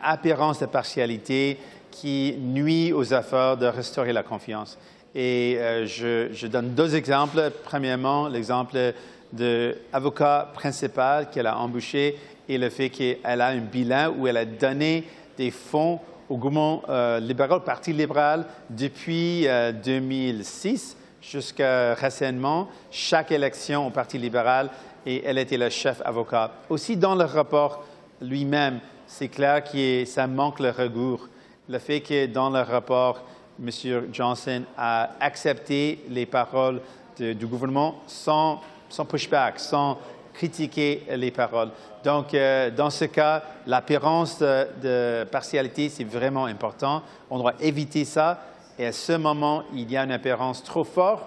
apparence 0.00 0.60
de 0.60 0.66
partialité 0.66 1.58
qui 2.00 2.36
nuit 2.38 2.92
aux 2.92 3.04
efforts 3.04 3.56
de 3.56 3.66
restaurer 3.66 4.12
la 4.12 4.22
confiance. 4.22 4.78
Et 5.14 5.56
euh, 5.58 5.86
je, 5.86 6.46
donne 6.46 6.74
deux 6.74 6.94
exemples. 6.94 7.50
Premièrement, 7.64 8.28
l'exemple 8.28 8.94
de 9.32 9.76
l'avocat 9.92 10.48
principal 10.54 11.28
qu'elle 11.30 11.48
a 11.48 11.58
embauché 11.58 12.16
et 12.48 12.56
le 12.56 12.70
fait 12.70 12.90
qu'elle 12.90 13.40
a 13.40 13.48
un 13.48 13.58
bilan 13.58 14.14
où 14.16 14.26
elle 14.26 14.36
a 14.36 14.44
donné 14.44 15.04
des 15.36 15.50
fonds 15.50 15.98
au 16.28 16.36
gouvernement 16.36 16.82
euh, 16.88 17.20
libéral, 17.20 17.58
au 17.58 17.60
Parti 17.60 17.92
libéral, 17.92 18.44
depuis 18.70 19.46
2006 19.82 20.96
euh, 20.96 21.02
jusqu'à 21.20 21.94
récemment, 21.94 22.68
chaque 22.90 23.32
élection 23.32 23.86
au 23.86 23.90
Parti 23.90 24.18
libéral, 24.18 24.70
et 25.04 25.24
elle 25.24 25.38
était 25.38 25.56
le 25.56 25.68
chef 25.68 26.00
avocat. 26.04 26.52
Aussi, 26.68 26.96
dans 26.96 27.14
le 27.14 27.24
rapport 27.24 27.84
lui-même, 28.20 28.78
c'est 29.06 29.28
clair 29.28 29.64
que 29.64 30.04
ça 30.04 30.26
manque 30.26 30.60
le 30.60 30.70
recours. 30.70 31.28
Le 31.68 31.78
fait 31.78 32.00
que 32.00 32.24
dans 32.26 32.48
le 32.48 32.60
rapport, 32.60 33.22
M. 33.60 33.70
Johnson 34.10 34.62
a 34.76 35.10
accepté 35.20 36.02
les 36.08 36.24
paroles 36.24 36.80
du 37.18 37.46
gouvernement 37.46 37.96
sans, 38.06 38.62
pushback, 39.06 39.60
sans 39.60 39.98
critiquer 40.32 41.04
les 41.10 41.30
paroles. 41.30 41.70
Donc, 42.02 42.32
euh, 42.32 42.70
dans 42.70 42.88
ce 42.88 43.04
cas, 43.06 43.42
l'apparence 43.66 44.38
de, 44.38 45.24
partialité, 45.24 45.90
c'est 45.90 46.04
vraiment 46.04 46.46
important. 46.46 47.02
On 47.28 47.38
doit 47.38 47.54
éviter 47.60 48.06
ça. 48.06 48.40
Et 48.78 48.86
à 48.86 48.92
ce 48.92 49.12
moment, 49.12 49.64
il 49.74 49.90
y 49.90 49.96
a 49.96 50.04
une 50.04 50.12
apparence 50.12 50.62
trop 50.62 50.84
forte. 50.84 51.24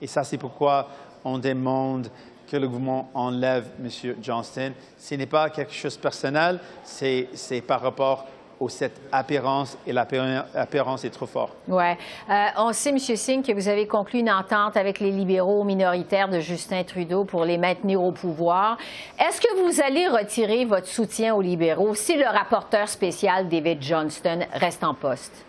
Et 0.00 0.06
ça, 0.06 0.24
c'est 0.24 0.38
pourquoi 0.38 0.88
on 1.24 1.38
demande 1.38 2.08
que 2.48 2.56
le 2.56 2.66
gouvernement 2.66 3.10
enlève 3.12 3.66
M. 3.78 4.14
Johnston. 4.22 4.72
Ce 4.96 5.14
n'est 5.16 5.26
pas 5.26 5.50
quelque 5.50 5.74
chose 5.74 5.96
de 5.96 6.02
personnel, 6.02 6.60
c'est 6.84 7.26
par 7.66 7.82
rapport 7.82 8.26
cette 8.70 9.00
apparence 9.10 9.76
et 9.86 9.92
l'apparence 9.92 11.04
est 11.04 11.10
trop 11.10 11.26
forte. 11.26 11.52
Oui. 11.68 11.84
Euh, 12.30 12.46
on 12.58 12.72
sait, 12.72 12.90
M. 12.90 12.98
Singh, 12.98 13.42
que 13.42 13.52
vous 13.52 13.68
avez 13.68 13.86
conclu 13.86 14.20
une 14.20 14.30
entente 14.30 14.76
avec 14.76 15.00
les 15.00 15.10
libéraux 15.10 15.64
minoritaires 15.64 16.28
de 16.28 16.40
Justin 16.40 16.82
Trudeau 16.84 17.24
pour 17.24 17.44
les 17.44 17.58
maintenir 17.58 18.02
au 18.02 18.12
pouvoir. 18.12 18.76
Est-ce 19.18 19.40
que 19.40 19.62
vous 19.62 19.80
allez 19.80 20.06
retirer 20.08 20.64
votre 20.64 20.86
soutien 20.86 21.34
aux 21.34 21.42
libéraux 21.42 21.94
si 21.94 22.16
le 22.16 22.26
rapporteur 22.26 22.88
spécial 22.88 23.48
David 23.48 23.82
Johnston 23.82 24.40
reste 24.52 24.84
en 24.84 24.94
poste? 24.94 25.44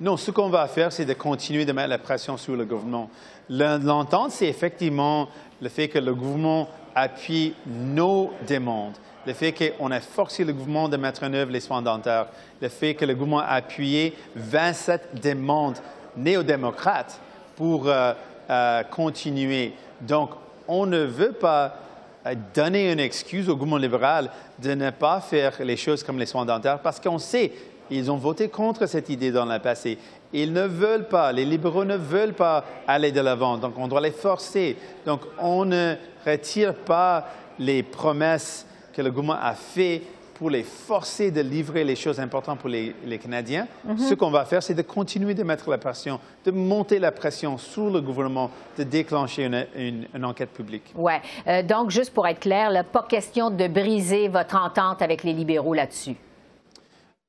Non, 0.00 0.16
ce 0.16 0.30
qu'on 0.30 0.48
va 0.48 0.66
faire, 0.66 0.92
c'est 0.92 1.04
de 1.04 1.14
continuer 1.14 1.64
de 1.64 1.72
mettre 1.72 1.88
la 1.88 1.98
pression 1.98 2.36
sur 2.36 2.56
le 2.56 2.64
gouvernement. 2.64 3.08
L'entente, 3.48 4.32
c'est 4.32 4.48
effectivement 4.48 5.28
le 5.62 5.68
fait 5.68 5.88
que 5.88 5.98
le 5.98 6.14
gouvernement 6.14 6.68
appuie 6.94 7.54
nos 7.66 8.32
demandes 8.48 8.94
le 9.26 9.32
fait 9.32 9.52
qu'on 9.52 9.90
a 9.90 10.00
forcé 10.00 10.44
le 10.44 10.52
gouvernement 10.52 10.88
de 10.88 10.96
mettre 10.96 11.22
en 11.24 11.32
œuvre 11.32 11.50
les 11.50 11.60
soins 11.60 11.82
dentaires, 11.82 12.26
le 12.60 12.68
fait 12.68 12.94
que 12.94 13.04
le 13.04 13.14
gouvernement 13.14 13.40
a 13.40 13.54
appuyé 13.54 14.14
27 14.36 15.20
demandes 15.22 15.78
néo-démocrates 16.16 17.20
pour 17.56 17.88
euh, 17.88 18.12
euh, 18.50 18.82
continuer. 18.84 19.72
Donc, 20.00 20.30
on 20.68 20.86
ne 20.86 21.04
veut 21.04 21.32
pas 21.32 21.76
euh, 22.26 22.34
donner 22.54 22.92
une 22.92 23.00
excuse 23.00 23.48
au 23.48 23.54
gouvernement 23.54 23.78
libéral 23.78 24.30
de 24.62 24.74
ne 24.74 24.90
pas 24.90 25.20
faire 25.20 25.54
les 25.60 25.76
choses 25.76 26.02
comme 26.02 26.18
les 26.18 26.26
soins 26.26 26.44
dentaires 26.44 26.80
parce 26.80 27.00
qu'on 27.00 27.18
sait, 27.18 27.52
ils 27.90 28.10
ont 28.10 28.16
voté 28.16 28.48
contre 28.48 28.86
cette 28.86 29.08
idée 29.08 29.30
dans 29.30 29.44
le 29.44 29.58
passé. 29.58 29.98
Ils 30.32 30.52
ne 30.52 30.62
veulent 30.62 31.08
pas, 31.08 31.32
les 31.32 31.44
libéraux 31.44 31.84
ne 31.84 31.96
veulent 31.96 32.34
pas 32.34 32.64
aller 32.88 33.12
de 33.12 33.20
l'avant, 33.20 33.56
donc 33.56 33.74
on 33.78 33.88
doit 33.88 34.00
les 34.00 34.10
forcer. 34.10 34.76
Donc 35.06 35.20
on 35.38 35.64
ne 35.64 35.94
retire 36.26 36.74
pas 36.74 37.28
les 37.58 37.82
promesses 37.82 38.66
que 38.94 39.02
le 39.02 39.10
gouvernement 39.10 39.38
a 39.40 39.54
fait 39.54 40.02
pour 40.34 40.50
les 40.50 40.64
forcer 40.64 41.30
de 41.30 41.40
livrer 41.40 41.84
les 41.84 41.96
choses 41.96 42.18
importantes 42.18 42.58
pour 42.58 42.68
les, 42.68 42.94
Canadiens. 43.22 43.66
Mhm. 43.84 43.98
Ce 43.98 44.14
qu'on 44.14 44.30
va 44.30 44.44
faire, 44.44 44.62
c'est 44.62 44.74
de 44.74 44.82
continuer 44.82 45.34
de 45.34 45.42
mettre 45.42 45.70
la 45.70 45.78
pression, 45.78 46.18
de 46.44 46.50
monter 46.50 46.98
la 46.98 47.12
pression 47.12 47.56
sur 47.56 47.90
le 47.90 48.00
gouvernement, 48.00 48.50
de 48.76 48.82
déclencher 48.82 49.48
une, 49.76 50.24
enquête 50.24 50.50
publique. 50.50 50.92
Oui. 50.96 51.12
Euh, 51.46 51.62
donc, 51.62 51.90
juste 51.90 52.12
pour 52.12 52.26
être 52.26 52.40
clair, 52.40 52.70
là, 52.70 52.82
pas 52.82 53.06
question 53.08 53.50
de 53.50 53.68
briser 53.68 54.28
votre 54.28 54.56
entente 54.56 55.00
avec 55.02 55.22
les 55.22 55.32
libéraux 55.32 55.74
là-dessus. 55.74 56.16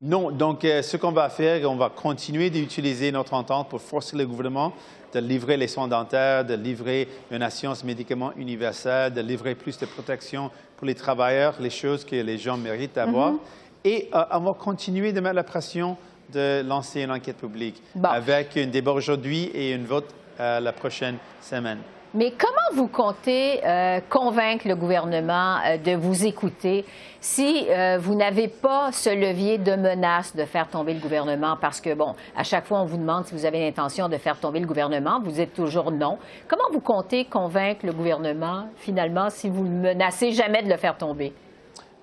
Non. 0.02 0.30
Donc, 0.30 0.66
euh, 0.66 0.82
ce 0.82 0.98
qu'on 0.98 1.12
va 1.12 1.30
faire, 1.30 1.70
on 1.70 1.76
va 1.76 1.90
continuer 1.90 2.50
d'utiliser 2.50 3.12
notre 3.12 3.34
entente 3.34 3.70
pour 3.70 3.82
forcer 3.82 4.18
le 4.18 4.26
gouvernement 4.26 4.74
de 5.14 5.20
livrer 5.22 5.56
les 5.56 5.70
soins 5.70 5.88
dentaires, 5.88 6.44
de 6.44 6.56
livrer 6.56 7.08
une 7.32 7.42
assurance 7.42 7.84
médicaments 7.86 8.34
universelle, 8.36 9.14
de 9.14 9.22
livrer 9.22 9.56
plus 9.56 9.78
de 9.78 9.86
protection 9.86 10.52
pour 10.76 10.86
les 10.86 10.96
travailleurs, 10.96 11.56
les 11.62 11.70
choses 11.70 12.04
que 12.04 12.18
les 12.18 12.38
gens 12.38 12.58
méritent 12.58 12.96
d'avoir. 12.96 13.32
Mhm. 13.32 13.40
Et 13.86 14.10
euh, 14.14 14.24
on 14.32 14.40
va 14.40 14.54
continuer 14.54 15.14
de 15.14 15.22
mettre 15.22 15.36
la 15.36 15.44
pression 15.44 15.96
de 16.34 16.62
lancer 16.68 17.04
une 17.04 17.12
enquête 17.12 17.38
publique 17.38 17.82
avec 18.04 18.58
un 18.58 18.66
débat 18.66 18.92
aujourd'hui 18.92 19.50
et 19.54 19.74
un 19.74 19.84
vote 19.84 20.14
euh, 20.40 20.60
la 20.60 20.74
prochaine 20.74 21.18
semaine. 21.42 21.80
Mais 22.16 22.32
comment 22.32 22.82
vous 22.82 22.88
comptez 22.88 23.60
euh, 23.66 24.00
convaincre 24.10 24.70
le 24.70 24.78
gouvernement 24.78 25.58
euh, 25.66 25.78
de 25.78 25.98
vous 25.98 26.26
écouter 26.26 26.86
si 27.20 27.68
euh, 27.70 27.98
vous 28.00 28.16
n'avez 28.16 28.48
pas 28.48 28.94
ce 28.94 29.10
levier 29.10 29.58
de 29.58 29.76
menace 29.76 30.34
de 30.34 30.46
faire 30.46 30.70
tomber 30.70 30.94
le 30.94 31.02
gouvernement? 31.02 31.58
Parce 31.60 31.82
que, 31.82 31.94
bon, 31.94 32.16
à 32.38 32.44
chaque 32.44 32.68
fois, 32.68 32.80
on 32.80 32.86
vous 32.86 32.96
demande 32.96 33.26
si 33.26 33.34
vous 33.34 33.46
avez 33.46 33.60
l'intention 33.60 34.08
de 34.08 34.16
faire 34.16 34.40
tomber 34.40 34.62
le 34.62 34.66
gouvernement. 34.66 35.20
Vous 35.22 35.42
êtes 35.42 35.54
toujours 35.54 35.92
non. 35.92 36.18
Comment 36.48 36.64
vous 36.72 36.80
comptez 36.80 37.26
convaincre 37.26 37.86
le 37.86 37.92
gouvernement, 37.92 38.70
finalement, 38.78 39.30
si 39.30 39.50
vous 39.50 39.66
ne 39.66 39.82
menacez 39.82 40.32
jamais 40.32 40.64
de 40.64 40.70
le 40.70 40.78
faire 40.78 40.98
tomber? 40.98 41.34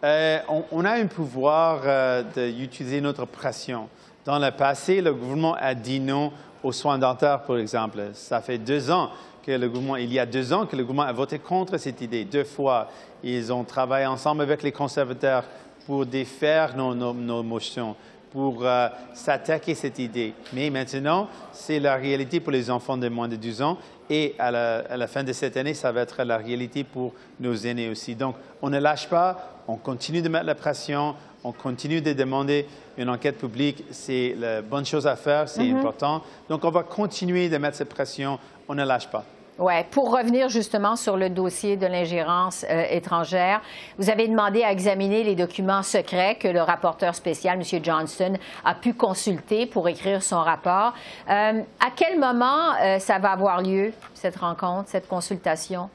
on, 0.02 0.85
a 0.85 0.90
un 0.90 1.07
pouvoir 1.07 2.25
d'utiliser 2.35 3.00
notre 3.00 3.25
pression. 3.25 3.88
Dans 4.25 4.40
le 4.40 4.50
passé, 4.50 5.00
le 5.00 5.14
gouvernement 5.14 5.57
a 5.59 5.75
dit 5.75 6.00
non 6.00 6.33
aux 6.62 6.73
soins 6.73 6.99
dentaires, 6.99 7.42
par 7.42 7.59
exemple. 7.59 8.11
Ça 8.12 8.40
fait 8.40 8.59
deux 8.59 8.90
ans 8.90 9.11
que 9.44 9.52
le 9.52 9.68
gouvernement, 9.68 9.96
il 9.96 10.12
y 10.12 10.18
a 10.18 10.26
deux 10.26 10.52
ans 10.52 10.66
que 10.66 10.76
le 10.76 10.84
gouvernement 10.84 11.08
a 11.08 11.12
voté 11.12 11.38
contre 11.38 11.76
cette 11.78 12.00
idée. 12.00 12.25
Deux 12.25 12.44
fois, 12.44 12.88
ils 13.22 13.52
ont 13.52 13.64
travaillé 13.64 14.06
ensemble 14.06 14.42
avec 14.42 14.62
les 14.62 14.72
conservateurs 14.72 15.44
pour 15.87 16.06
défaire 16.06 16.76
nos, 16.76 17.42
motions, 17.42 17.96
pour 18.32 18.64
euh, 18.64 18.88
s'attaquer 19.14 19.72
à 19.72 19.75
cette 19.75 19.99
idée. 19.99 20.34
Mais 20.52 20.70
maintenant, 20.70 21.28
c'est 21.52 21.80
la 21.80 21.96
réalité 21.96 22.40
pour 22.40 22.52
les 22.52 22.70
enfants 22.70 22.96
de 22.96 23.08
moins 23.08 23.28
de 23.28 23.37
12 23.37 23.62
ans 23.62 23.78
et 24.11 24.34
à 24.38 24.50
la, 24.50 25.06
fin 25.06 25.25
de 25.25 25.32
cette 25.32 25.56
année, 25.56 25.75
ça 25.75 25.90
va 25.90 26.02
être 26.02 26.22
la 26.22 26.37
réalité 26.37 26.84
pour 26.84 27.14
nos 27.40 27.54
aînés 27.54 27.88
aussi. 27.88 28.14
Donc, 28.14 28.37
on 28.61 28.68
ne 28.68 28.78
lâche 28.78 29.08
pas, 29.08 29.62
on 29.66 29.76
continue 29.76 30.20
de 30.20 30.28
mettre 30.28 30.44
la 30.44 30.54
pression, 30.54 31.14
on 31.44 31.52
continue 31.52 32.00
de 32.00 32.12
demander 32.12 32.66
une 32.96 33.08
enquête 33.08 33.38
publique. 33.38 33.84
C'est 33.90 34.34
la 34.38 34.62
bonne 34.62 34.84
chose 34.84 35.06
à 35.06 35.16
faire, 35.16 35.49
c'est 35.49 35.62
mm-hmm. 35.62 35.78
important. 35.78 36.22
Donc, 36.49 36.64
on 36.64 36.70
va 36.70 36.82
continuer 36.82 37.49
de 37.49 37.58
mettre 37.58 37.76
cette 37.76 37.88
pression 37.88 38.38
on 38.68 38.75
ne 38.75 38.84
lâche 38.84 39.08
pas. 39.08 39.25
Oui. 39.58 39.75
Pour 39.90 40.11
revenir 40.11 40.49
justement 40.49 40.96
sur 40.96 41.16
le 41.16 41.28
dossier 41.28 41.76
de 41.76 41.87
l'ingérence 41.87 42.64
euh, 42.68 42.84
étrangère, 42.90 43.61
vous 43.99 44.08
avez 44.08 44.26
demandé 44.26 44.62
à 44.62 44.72
examiner 44.72 45.22
les 45.25 45.34
documents 45.34 45.82
secrets 45.82 46.37
que 46.37 46.49
le 46.49 46.62
rapporteur 46.62 47.14
spécial, 47.14 47.61
M. 47.61 47.84
Johnson, 47.84 48.32
a 48.64 48.75
pu 48.75 48.94
consulter 48.94 49.66
pour 49.66 49.88
écrire 49.88 50.22
son 50.22 50.40
rapport. 50.40 50.94
Euh, 51.28 51.61
à 51.80 51.90
quel 51.94 52.18
moment 52.18 52.72
euh, 52.80 52.99
ça 52.99 53.18
va 53.18 53.32
avoir 53.32 53.61
lieu, 53.61 53.92
cette 54.14 54.37
rencontre, 54.37 54.88
cette 54.88 55.06
consultation? 55.06 55.90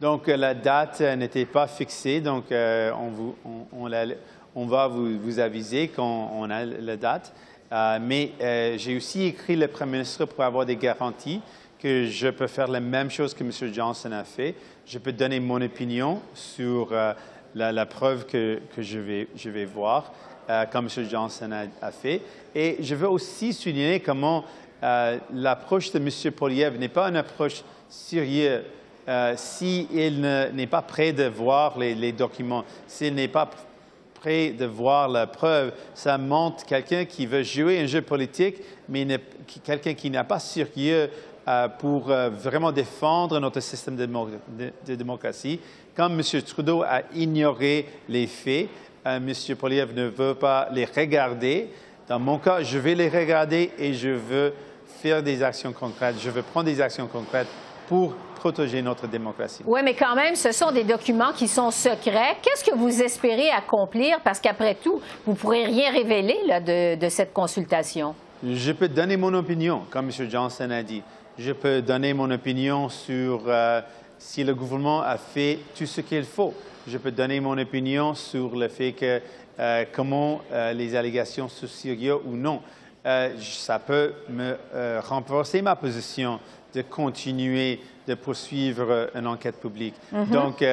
Donc, 0.00 0.26
la 0.26 0.54
date 0.54 1.00
n'était 1.00 1.44
pas 1.44 1.66
fixée, 1.66 2.20
donc 2.20 2.46
on, 2.50 3.34
on, 3.72 3.86
va 4.54 4.88
vous, 4.88 5.18
vous 5.18 5.38
aviser 5.38 5.88
quand 5.88 6.32
on 6.34 6.50
a 6.50 6.64
la 6.64 6.96
date. 6.96 7.32
mais 8.00 8.32
j'ai 8.76 8.96
aussi 8.96 9.24
écrit 9.24 9.56
le 9.56 9.68
Premier 9.68 9.92
ministre 9.92 10.24
pour 10.24 10.44
avoir 10.44 10.66
des 10.66 10.76
garanties 10.76 11.40
que 11.80 12.06
je 12.06 12.28
peux 12.28 12.46
faire 12.46 12.68
la 12.68 12.80
même 12.80 13.10
chose 13.10 13.34
que 13.34 13.42
M. 13.42 13.72
Johnson 13.72 14.12
a 14.12 14.24
fait. 14.24 14.54
Je 14.86 14.98
peux 14.98 15.12
donner 15.12 15.40
mon 15.40 15.60
opinion 15.62 16.20
sur 16.34 16.88
euh, 16.92 17.14
la, 17.54 17.86
preuve 17.86 18.26
que, 18.26 18.60
je, 18.76 18.98
vais, 18.98 19.28
je, 19.34 19.48
vais, 19.48 19.64
voir, 19.64 20.12
euh, 20.50 20.66
comme 20.66 20.88
M. 20.94 21.08
Johnson 21.08 21.50
a, 21.80 21.90
fait. 21.90 22.20
Et 22.54 22.76
je 22.80 22.94
veux 22.94 23.08
aussi 23.08 23.52
souligner 23.52 24.00
comment 24.00 24.44
euh, 24.82 25.18
l'approche 25.32 25.90
de 25.92 25.98
M. 25.98 26.32
Poliev 26.32 26.78
n'est 26.78 26.88
pas 26.88 27.08
une 27.08 27.16
approche 27.16 27.64
sérieuse. 27.88 28.62
S'il 29.34 30.20
n'est 30.20 30.68
pas 30.68 30.82
prêt 30.82 31.12
de 31.12 31.24
voir 31.24 31.76
les, 31.76 31.96
les 31.96 32.12
documents, 32.12 32.64
s'il 32.86 33.14
n'est 33.14 33.26
pas 33.26 33.50
prêt 34.20 34.50
de 34.50 34.66
voir 34.66 35.08
la 35.08 35.26
preuve, 35.26 35.72
ça 35.94 36.18
montre 36.18 36.64
quelqu'un 36.64 37.04
qui 37.04 37.26
veut 37.26 37.42
jouer 37.42 37.80
un 37.80 37.86
jeu 37.86 38.02
politique, 38.02 38.56
mais 38.88 39.06
quelqu'un 39.64 39.94
qui 39.94 40.10
n'est 40.10 40.24
pas 40.24 40.38
sérieux 40.38 41.10
euh, 41.48 41.68
pour 41.68 42.10
euh, 42.10 42.28
vraiment 42.28 42.70
défendre 42.70 43.40
notre 43.40 43.60
système 43.60 43.96
de, 43.96 44.94
démocratie. 44.94 45.58
Quand 45.96 46.10
M. 46.10 46.22
Trudeau 46.42 46.82
a 46.82 47.02
ignoré 47.14 47.86
les 48.08 48.26
faits, 48.26 48.68
euh, 49.06 49.16
M. 49.16 49.56
Poliev 49.56 49.94
ne 49.94 50.06
veut 50.06 50.34
pas 50.34 50.68
les 50.72 50.84
regarder. 50.84 51.70
Dans 52.06 52.18
mon 52.18 52.38
cas, 52.38 52.62
je 52.62 52.78
vais 52.78 52.94
les 52.94 53.08
regarder 53.08 53.70
et 53.78 53.94
je 53.94 54.10
veux 54.10 54.52
faire 55.00 55.22
des 55.22 55.42
actions 55.42 55.72
concrètes. 55.72 56.16
Je 56.20 56.28
veux 56.28 56.42
prendre 56.42 56.66
des 56.66 56.80
actions 56.80 57.06
concrètes 57.06 57.48
pour 57.88 58.14
protéger 58.40 58.80
notre 58.80 59.06
démocratie. 59.06 59.62
Oui, 59.66 59.80
mais 59.84 59.94
quand 59.94 60.14
même, 60.14 60.34
ce 60.34 60.50
sont 60.50 60.72
des 60.72 60.84
documents 60.84 61.32
qui 61.32 61.46
sont 61.46 61.70
secrets. 61.70 62.38
Qu'est-ce 62.40 62.64
que 62.64 62.74
vous 62.74 63.02
espérez 63.02 63.50
accomplir? 63.50 64.18
Parce 64.24 64.40
qu'après 64.40 64.74
tout, 64.74 65.00
vous 65.26 65.32
ne 65.32 65.36
pourrez 65.36 65.66
rien 65.66 65.92
révéler 65.92 66.38
de, 66.66 66.98
de 66.98 67.08
cette 67.10 67.34
consultation. 67.34 68.14
Je 68.42 68.72
peux 68.72 68.88
donner 68.88 69.18
mon 69.18 69.34
opinion, 69.34 69.82
comme 69.90 70.06
M. 70.06 70.30
Johnson 70.30 70.70
a 70.70 70.82
dit 70.82 71.02
je 71.38 71.52
peux 71.52 71.82
donner 71.82 72.14
mon 72.14 72.30
opinion 72.30 72.88
sur 72.88 73.42
euh, 73.46 73.80
si 74.18 74.42
le 74.42 74.54
gouvernement 74.54 75.02
a 75.02 75.16
fait 75.16 75.58
tout 75.76 75.86
ce 75.86 76.00
qu'il 76.00 76.24
faut. 76.24 76.54
Je 76.86 76.98
peux 76.98 77.10
donner 77.10 77.40
mon 77.40 77.56
opinion 77.58 78.14
sur 78.14 78.56
le 78.56 78.68
fait 78.68 78.92
que 78.92 79.20
euh, 79.58 79.84
comment 79.92 80.40
euh, 80.52 80.72
les 80.72 80.96
allégations 80.96 81.48
sont 81.48 81.66
sérieuses 81.66 82.20
ou 82.24 82.36
non. 82.36 82.60
ça 83.38 83.78
peut 83.78 84.12
me 84.28 84.56
renforcer 85.00 85.62
ma 85.62 85.76
position 85.76 86.40
de 86.74 86.82
continuer 86.82 87.80
de 88.10 88.14
poursuivre 88.16 89.10
une 89.14 89.26
enquête 89.26 89.60
publique. 89.60 89.94
Mm-hmm. 90.12 90.30
Donc, 90.30 90.64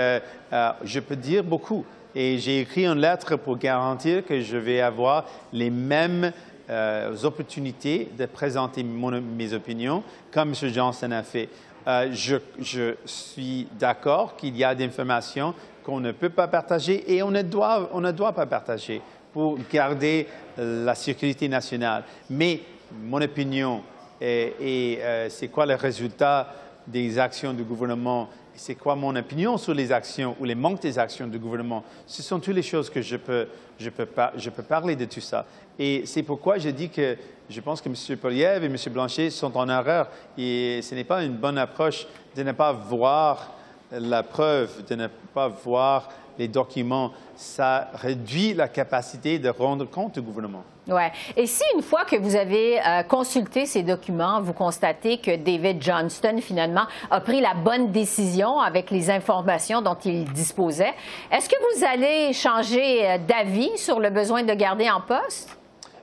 je 0.83 0.99
peux 0.99 1.15
dire 1.15 1.43
beaucoup. 1.43 1.85
Et 2.15 2.39
j'ai 2.39 2.61
écrit 2.61 2.87
une 2.87 2.99
lettre 2.99 3.35
pour 3.35 3.59
garantir 3.59 4.25
que 4.25 4.41
je 4.41 4.57
vais 4.57 4.81
avoir 4.81 5.25
les 5.53 5.69
mêmes 5.69 6.31
euh, 6.67 7.15
opportunités 7.23 8.09
de 8.17 8.25
présenter 8.25 8.83
mes 8.83 9.53
opinions, 9.53 10.03
comme 10.31 10.49
M. 10.49 10.73
Johnson 10.73 11.11
a 11.11 11.21
fait. 11.21 11.47
Euh, 11.87 12.09
je, 12.11 12.95
suis 13.05 13.67
d'accord 13.79 14.35
qu'il 14.35 14.57
y 14.57 14.63
a 14.63 14.73
des 14.73 14.83
informations 14.83 15.53
qu'on 15.83 15.99
ne 15.99 16.11
peut 16.11 16.31
pas 16.31 16.47
partager 16.47 17.13
et 17.13 17.21
on 17.21 17.29
ne 17.29 17.43
doit, 17.43 17.89
on 17.93 18.01
ne 18.01 18.11
doit 18.11 18.33
pas 18.33 18.47
partager 18.47 18.99
pour 19.31 19.57
garder 19.71 20.27
la 20.57 20.95
sécurité 20.95 21.47
nationale. 21.47 22.03
Mais 22.31 22.61
mon 22.91 23.21
opinion 23.21 23.83
et, 24.19 24.99
euh, 25.01 25.27
c'est 25.29 25.49
quoi 25.49 25.65
le 25.65 25.75
résultat 25.75 26.51
des 26.87 27.19
actions 27.19 27.53
du 27.53 27.63
gouvernement 27.63 28.29
c'est 28.57 28.75
quoi 28.75 28.95
mon 28.95 29.15
opinion 29.15 29.57
sur 29.57 29.73
les 29.73 29.91
actions 29.91 30.35
ou 30.39 30.45
les 30.45 30.55
manques 30.55 30.81
des 30.81 30.97
actions 30.97 31.27
du 31.27 31.37
gouvernement? 31.37 31.83
Ce 32.05 32.23
sont 32.23 32.39
toutes 32.39 32.55
les 32.55 32.63
choses 32.63 32.89
que 32.89 33.01
je 33.01 33.15
peux, 33.15 33.47
je 33.79 33.89
peux, 33.89 34.07
je 34.35 34.49
peux 34.49 34.63
parler 34.63 34.95
de 34.95 35.05
tout 35.05 35.21
ça. 35.21 35.45
Et 35.77 36.03
c'est 36.05 36.23
pourquoi 36.23 36.57
je 36.57 36.69
dis 36.69 36.89
que 36.89 37.15
je 37.49 37.61
pense 37.61 37.81
que 37.81 37.87
M. 37.87 38.17
Poliev 38.17 38.63
et 38.63 38.65
M. 38.65 38.75
Blanchet 38.91 39.29
sont 39.29 39.55
en 39.55 39.69
erreur. 39.69 40.09
Et 40.37 40.81
ce 40.81 40.95
n'est 40.95 41.03
pas 41.03 41.23
une 41.23 41.35
bonne 41.35 41.57
approche 41.57 42.07
de 42.35 42.43
ne 42.43 42.51
pas 42.51 42.71
voir 42.71 43.53
la 43.91 44.23
preuve, 44.23 44.83
de 44.89 44.95
ne 44.95 45.07
pas 45.33 45.47
voir 45.47 46.09
les 46.37 46.47
documents. 46.47 47.11
Ça 47.35 47.89
réduit 47.93 48.53
la 48.53 48.67
capacité 48.67 49.39
de 49.39 49.49
rendre 49.49 49.85
compte 49.85 50.17
au 50.17 50.21
gouvernement. 50.21 50.63
Ouais. 50.87 51.11
Et 51.35 51.47
si 51.47 51.63
une 51.75 51.81
fois 51.81 52.05
que 52.05 52.15
vous 52.15 52.35
avez 52.35 52.79
euh, 52.79 53.03
consulté 53.03 53.65
ces 53.65 53.83
documents, 53.83 54.41
vous 54.41 54.53
constatez 54.53 55.17
que 55.17 55.35
David 55.35 55.81
Johnston, 55.81 56.37
finalement, 56.41 56.85
a 57.11 57.19
pris 57.19 57.41
la 57.41 57.53
bonne 57.53 57.91
décision 57.91 58.59
avec 58.59 58.89
les 58.89 59.09
informations 59.09 59.81
dont 59.81 59.97
il 60.05 60.23
disposait, 60.31 60.93
est-ce 61.29 61.49
que 61.49 61.55
vous 61.75 61.85
allez 61.85 62.31
changer 62.31 63.05
euh, 63.05 63.17
d'avis 63.17 63.77
sur 63.77 63.99
le 63.99 64.09
besoin 64.09 64.43
de 64.43 64.53
garder 64.53 64.89
en 64.89 65.01
poste? 65.01 65.57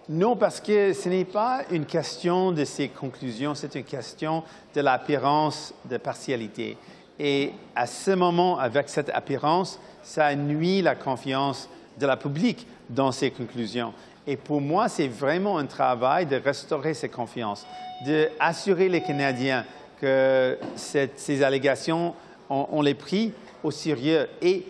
Non, 0.07 0.37
parce 0.37 0.61
que 0.61 0.93
ce 0.93 1.09
n'est 1.09 1.25
pas 1.25 1.63
une 1.71 1.87
question 1.87 2.53
de 2.53 2.67
ces 2.67 2.89
conclusions, 2.89 3.55
c'est 3.55 3.75
une 3.75 3.85
question 3.85 4.43
de 4.75 4.83
l'apparence 4.83 5.73
de 5.87 5.97
partialité. 5.97 6.77
Et 7.19 7.53
à 7.75 7.87
ce 7.87 8.11
moment, 8.11 8.59
avec 8.59 8.91
cette 8.91 9.09
apparence, 9.09 9.81
ça 10.05 10.35
nuit 10.35 10.83
la 10.83 10.95
confiance 10.95 11.69
de 11.99 12.07
la 12.07 12.17
public 12.17 12.67
dans 12.89 13.13
ces 13.13 13.31
conclusions. 13.31 13.93
Et 14.27 14.37
pour 14.37 14.61
moi, 14.61 14.89
c'est 14.89 15.09
vraiment 15.09 15.59
un 15.59 15.67
travail 15.67 16.27
de 16.27 16.37
restaurer 16.37 16.95
cette 16.95 17.13
confiance, 17.13 17.67
d'assurer 18.07 18.89
les 18.89 19.03
Canadiens 19.03 19.65
que 20.01 20.59
ces 20.77 21.43
allégations, 21.43 22.15
on, 22.49 22.83
les 22.83 22.95
pris 22.95 23.33
au 23.63 23.71
sérieux 23.71 24.29
et 24.43 24.65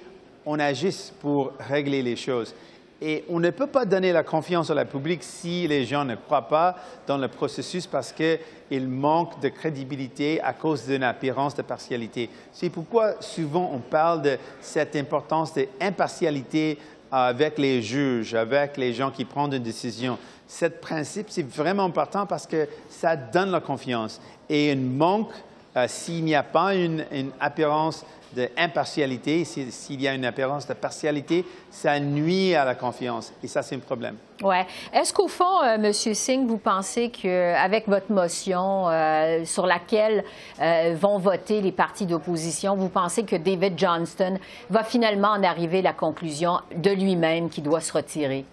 on 0.47 0.59
agisse 0.59 1.13
pour 1.21 1.53
régler 1.59 2.03
les 2.03 2.17
choses. 2.17 2.55
Et 3.03 3.25
on 3.29 3.41
ne 3.41 3.51
peut 3.51 3.67
pas 3.67 3.85
donner 3.85 4.13
la 4.13 4.23
confiance 4.23 4.71
la 4.71 4.85
public 4.85 5.23
si 5.23 5.67
les 5.67 5.85
gens 5.85 6.05
ne 6.05 6.15
croient 6.15 6.49
pas 6.49 6.77
dans 7.07 7.19
le 7.19 7.29
processus 7.29 7.87
parce 7.87 8.13
qu'il 8.13 8.89
manque 8.89 9.41
de 9.41 9.49
crédibilité 9.49 10.41
à 10.41 10.53
cause 10.53 10.87
d'une 10.87 11.03
apparence 11.03 11.55
de 11.55 11.63
partialité. 11.63 12.31
C'est 12.53 12.71
pourquoi 12.71 13.21
souvent 13.21 13.71
on 13.73 13.81
parle 13.81 14.23
de 14.23 14.39
cette 14.61 14.97
importance 14.97 15.53
d'impartialité 15.55 16.79
avec 17.11 17.59
les 17.59 17.83
juges, 17.83 18.35
avec 18.35 18.77
les 18.77 18.93
gens 18.93 19.11
qui 19.11 19.25
prennent 19.25 19.53
une 19.53 19.63
décision. 19.63 20.19
Ce 20.47 20.67
principe, 20.67 21.27
c'est 21.31 21.49
vraiment 21.49 21.85
important 21.85 22.27
parce 22.27 22.47
que 22.47 22.69
ça 22.89 23.17
donne 23.17 23.51
la 23.51 23.61
confiance. 23.61 24.21
Et 24.49 24.73
un 24.73 24.77
manque, 24.77 25.33
euh, 25.77 25.87
s'il 25.89 26.25
n'y 26.25 26.35
a 26.35 26.43
pas 26.43 26.75
une, 26.75 27.05
apparence 27.41 28.05
d'impartialité, 28.35 29.45
s'il 29.45 30.01
y 30.01 30.09
a 30.09 30.15
une 30.15 30.25
apparence 30.25 30.67
de 30.67 30.75
partialité, 30.75 31.45
ça 31.71 31.99
nuit 32.01 32.55
à 32.55 32.65
la 32.65 32.75
confiance. 32.75 33.33
Et 33.43 33.49
ça, 33.49 33.63
c'est 33.63 33.77
un 33.77 33.81
problème. 33.81 34.17
Oui. 34.43 34.57
Est-ce 34.93 35.13
qu'au 35.13 35.29
fond, 35.29 35.63
euh, 35.63 35.75
M. 35.75 35.93
Singh, 35.93 36.47
vous 36.47 36.59
pensez 36.59 37.11
qu'avec 37.11 37.89
votre 37.89 38.11
motion 38.11 38.89
euh, 38.89 39.45
sur 39.45 39.67
laquelle 39.67 40.25
euh, 40.61 40.97
vont 41.01 41.19
voter 41.19 41.61
les 41.61 41.73
partis 41.73 42.07
d'opposition, 42.07 42.75
vous 42.75 42.89
pensez 42.89 43.25
que 43.25 43.37
David 43.37 43.79
Johnston 43.79 44.39
va 44.71 44.83
finalement 44.83 45.29
en 45.29 45.43
arriver 45.43 45.79
à 45.79 45.83
la 45.83 45.93
conclusion 45.93 46.59
de 46.75 46.91
lui-même 46.91 47.49
qu'il 47.49 47.63
doit 47.63 47.81
se 47.81 47.93
retirer? 47.93 48.45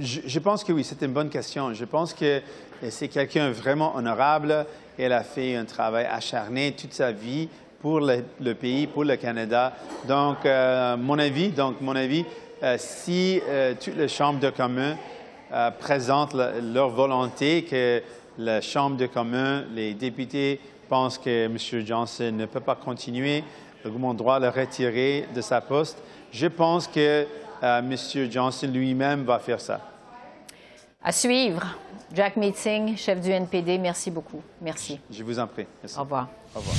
Je, 0.00 0.38
pense 0.38 0.64
que 0.64 0.72
oui, 0.72 0.84
c'est 0.84 1.00
une 1.00 1.14
bonne 1.14 1.30
question. 1.30 1.72
Je 1.72 1.84
pense 1.86 2.12
que 2.12 2.42
c'est 2.90 3.08
quelqu'un 3.08 3.50
vraiment 3.50 3.96
honorable. 3.96 4.66
Elle 4.98 5.12
a 5.12 5.22
fait 5.22 5.56
un 5.56 5.64
travail 5.64 6.06
acharné 6.10 6.72
toute 6.72 6.92
sa 6.92 7.12
vie 7.12 7.48
pour 7.80 8.00
le, 8.00 8.52
pays, 8.54 8.86
pour 8.86 9.04
le 9.04 9.16
Canada. 9.16 9.72
Donc, 10.08 10.38
mon 10.44 11.18
avis, 11.18 11.50
donc 11.50 11.80
mon 11.80 11.94
avis, 11.94 12.24
si 12.76 13.40
toutes 13.80 13.96
les 13.96 14.08
chambres 14.08 14.40
de 14.40 14.50
communs 14.50 14.96
euh, 15.50 15.70
présentent 15.70 16.34
leur 16.34 16.90
volonté 16.90 17.64
que 17.64 18.02
la 18.36 18.60
Chambre 18.60 18.98
des 18.98 19.08
communs, 19.08 19.64
les 19.74 19.94
députés 19.94 20.60
pensent 20.90 21.16
que 21.16 21.46
M. 21.46 21.56
Johnson 21.86 22.30
ne 22.34 22.44
peut 22.44 22.60
pas 22.60 22.74
continuer, 22.74 23.42
le 23.82 23.90
gouvernement 23.90 24.12
doit 24.12 24.38
le 24.38 24.50
retirer 24.50 25.24
de 25.34 25.40
sa 25.40 25.62
poste. 25.62 26.02
Je 26.30 26.48
pense 26.48 26.86
que 26.86 27.26
euh, 27.62 27.78
M. 27.78 27.96
Johnson 28.30 28.68
lui-même 28.70 29.24
va 29.24 29.38
faire 29.38 29.58
ça. 29.58 29.80
À 31.02 31.12
suivre. 31.12 31.64
Jack 32.12 32.36
Meeting, 32.36 32.96
chef 32.96 33.20
du 33.20 33.30
NPD, 33.30 33.78
merci 33.78 34.10
beaucoup. 34.10 34.42
Merci. 34.60 34.98
Je 35.10 35.22
vous 35.22 35.38
en 35.38 35.46
prie. 35.46 35.66
Au 35.96 36.00
revoir. 36.00 36.28
Au 36.54 36.58
revoir. 36.58 36.76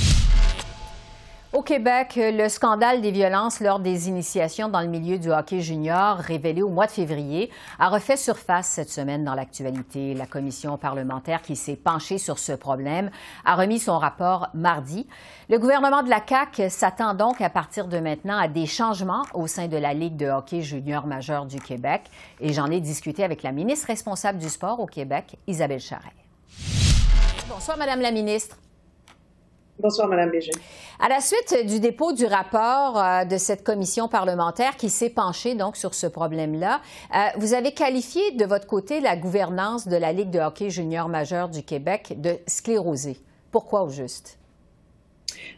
Au 1.52 1.62
Québec, 1.62 2.12
le 2.16 2.48
scandale 2.48 3.00
des 3.00 3.10
violences 3.10 3.58
lors 3.58 3.80
des 3.80 4.08
initiations 4.08 4.68
dans 4.68 4.80
le 4.82 4.86
milieu 4.86 5.18
du 5.18 5.32
hockey 5.32 5.60
junior, 5.60 6.16
révélé 6.16 6.62
au 6.62 6.68
mois 6.68 6.86
de 6.86 6.92
février, 6.92 7.50
a 7.80 7.88
refait 7.88 8.16
surface 8.16 8.68
cette 8.68 8.88
semaine 8.88 9.24
dans 9.24 9.34
l'actualité. 9.34 10.14
La 10.14 10.26
commission 10.26 10.78
parlementaire 10.78 11.42
qui 11.42 11.56
s'est 11.56 11.74
penchée 11.74 12.18
sur 12.18 12.38
ce 12.38 12.52
problème 12.52 13.10
a 13.44 13.56
remis 13.56 13.80
son 13.80 13.98
rapport 13.98 14.46
mardi. 14.54 15.08
Le 15.48 15.58
gouvernement 15.58 16.04
de 16.04 16.08
la 16.08 16.22
CAQ 16.24 16.70
s'attend 16.70 17.14
donc 17.14 17.40
à 17.40 17.50
partir 17.50 17.88
de 17.88 17.98
maintenant 17.98 18.38
à 18.38 18.46
des 18.46 18.66
changements 18.66 19.24
au 19.34 19.48
sein 19.48 19.66
de 19.66 19.76
la 19.76 19.92
Ligue 19.92 20.16
de 20.16 20.28
hockey 20.28 20.62
junior 20.62 21.08
majeur 21.08 21.46
du 21.46 21.58
Québec. 21.60 22.02
Et 22.38 22.52
j'en 22.52 22.70
ai 22.70 22.78
discuté 22.80 23.24
avec 23.24 23.42
la 23.42 23.50
ministre 23.50 23.88
responsable 23.88 24.38
du 24.38 24.48
sport 24.48 24.78
au 24.78 24.86
Québec, 24.86 25.36
Isabelle 25.48 25.80
Charret. 25.80 26.14
Bonsoir, 27.48 27.76
Madame 27.76 28.02
la 28.02 28.12
ministre. 28.12 28.56
Bonsoir, 29.80 30.08
Mme 30.08 30.30
Bégin. 30.30 30.52
À 30.98 31.08
la 31.08 31.20
suite 31.20 31.66
du 31.66 31.80
dépôt 31.80 32.12
du 32.12 32.26
rapport 32.26 33.02
euh, 33.02 33.24
de 33.24 33.38
cette 33.38 33.64
commission 33.64 34.08
parlementaire 34.08 34.76
qui 34.76 34.90
s'est 34.90 35.08
penchée 35.08 35.54
donc 35.54 35.76
sur 35.78 35.94
ce 35.94 36.06
problème-là, 36.06 36.82
euh, 37.14 37.18
vous 37.38 37.54
avez 37.54 37.72
qualifié 37.72 38.32
de 38.32 38.44
votre 38.44 38.66
côté 38.66 39.00
la 39.00 39.16
gouvernance 39.16 39.88
de 39.88 39.96
la 39.96 40.12
Ligue 40.12 40.28
de 40.28 40.38
hockey 40.38 40.68
junior 40.68 41.08
majeur 41.08 41.48
du 41.48 41.62
Québec 41.62 42.20
de 42.20 42.36
sclérosée. 42.46 43.16
Pourquoi 43.50 43.84
au 43.84 43.88
juste? 43.88 44.38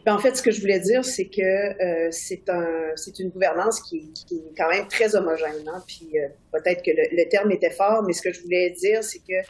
Ben, 0.05 0.15
en 0.15 0.19
fait, 0.19 0.37
ce 0.37 0.41
que 0.41 0.51
je 0.51 0.61
voulais 0.61 0.79
dire, 0.79 1.03
c'est 1.03 1.25
que 1.25 1.41
euh, 1.41 2.07
c'est 2.11 2.47
un, 2.47 2.93
une 3.19 3.29
gouvernance 3.29 3.81
qui, 3.81 4.13
est 4.31 4.55
quand 4.57 4.69
même 4.69 4.87
très 4.87 5.17
homogène. 5.17 5.67
Hein. 5.67 5.83
Puis 5.85 6.11
peut-être 6.53 6.81
que 6.81 6.91
le, 6.91 7.29
terme 7.29 7.51
était 7.51 7.71
fort, 7.71 8.03
mais 8.03 8.13
ce 8.13 8.21
que 8.21 8.31
je 8.31 8.41
voulais 8.41 8.69
dire, 8.69 9.03
c'est 9.03 9.19
que 9.19 9.45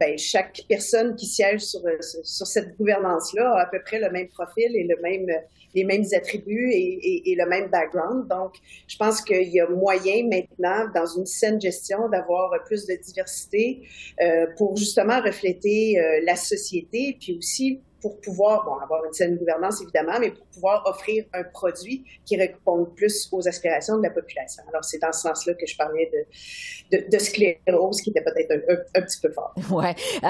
ben, 0.00 0.16
chaque 0.16 0.62
personne 0.68 1.14
qui 1.16 1.26
siège 1.26 1.60
sur, 1.60 1.82
sur 2.22 2.46
cette 2.46 2.76
gouvernance-là 2.76 3.52
a 3.56 3.62
à 3.62 3.66
peu 3.66 3.80
près 3.84 3.98
le 3.98 4.10
même 4.10 4.28
profil 4.28 4.74
et 4.74 4.84
le 4.84 4.96
même, 5.02 5.26
les 5.74 5.84
mêmes 5.84 6.04
attributs 6.14 6.70
et, 6.72 7.30
et, 7.30 7.34
le 7.34 7.46
même 7.46 7.68
background. 7.70 8.28
Donc, 8.28 8.54
je 8.86 8.96
pense 8.96 9.20
qu'il 9.22 9.48
y 9.48 9.60
a 9.60 9.68
moyen 9.68 10.28
maintenant, 10.28 10.88
dans 10.94 11.06
une 11.06 11.26
saine 11.26 11.60
gestion, 11.60 12.08
d'avoir 12.08 12.50
plus 12.64 12.86
de 12.86 12.94
diversité 12.94 13.82
euh, 14.20 14.46
pour 14.56 14.76
justement 14.76 15.20
refléter 15.20 15.98
euh, 15.98 16.20
la 16.24 16.36
société, 16.36 17.16
puis 17.20 17.36
aussi 17.38 17.80
pour 18.02 18.20
pouvoir 18.20 18.64
bon, 18.64 18.74
avoir 18.74 19.04
une 19.04 19.12
saine 19.12 19.36
gouvernance, 19.36 19.80
évidemment, 19.80 20.18
mais 20.20 20.32
pour 20.32 20.44
pouvoir 20.46 20.82
offrir 20.86 21.24
un 21.32 21.44
produit 21.44 22.04
qui 22.26 22.36
réponde 22.36 22.94
plus 22.94 23.28
aux 23.32 23.46
aspirations 23.46 23.96
de 23.96 24.02
la 24.02 24.10
population. 24.10 24.64
Alors, 24.68 24.84
c'est 24.84 24.98
dans 24.98 25.12
ce 25.12 25.20
sens-là 25.20 25.54
que 25.54 25.66
je 25.66 25.76
parlais 25.76 26.10
de, 26.12 26.98
de, 26.98 27.10
de 27.10 27.18
sclérose, 27.18 28.00
qui 28.02 28.10
était 28.10 28.22
peut-être 28.22 28.50
un, 28.50 29.00
un, 29.00 29.02
petit 29.02 29.20
peu 29.20 29.30
fort. 29.30 29.54
Oui. 29.70 29.86
Euh, 30.24 30.28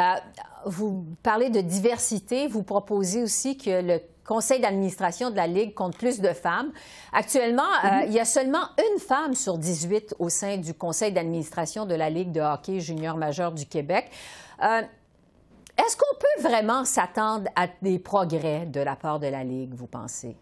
vous 0.67 1.05
parlez 1.23 1.51
de 1.51 1.61
diversité. 1.61 2.47
Vous 2.47 2.63
proposez 2.63 3.23
aussi 3.23 3.57
que 3.57 3.83
le 3.83 4.01
conseil 4.25 4.61
d'administration 4.61 5.31
de 5.31 5.37
la 5.37 5.47
Ligue 5.47 5.75
compte 5.75 5.97
plus 5.97 6.21
de 6.21 6.29
femmes. 6.29 6.73
Actuellement, 7.13 7.63
euh, 7.63 7.89
mm-hmm. 7.89 8.05
il 8.07 8.13
y 8.13 8.21
a 8.21 8.25
seulement 8.25 8.69
une 8.79 9.01
femme 9.01 9.35
sur 9.35 9.59
18 9.59 10.17
au 10.19 10.29
sein 10.29 10.59
du 10.59 10.75
conseil 10.75 11.13
d'administration 11.13 11.87
de 11.87 11.95
la 11.95 12.11
Ligue 12.11 12.33
de 12.33 12.41
hockey 12.41 12.81
junior 12.81 13.17
majeur 13.17 13.53
du 13.53 13.67
Québec. 13.67 14.11
Euh, 14.63 14.83
est-ce 15.79 15.97
qu'on 15.97 16.17
peut 16.19 16.49
vraiment 16.49 16.85
s'attendre 16.85 17.49
à 17.57 17.67
des 17.81 17.99
progrès 17.99 18.67
de 18.67 18.81
la 18.81 18.97
part 18.97 19.21
de 19.21 19.27
la 19.27 19.45
Ligue, 19.45 19.75
vous 19.75 19.87
pensez? 19.87 20.37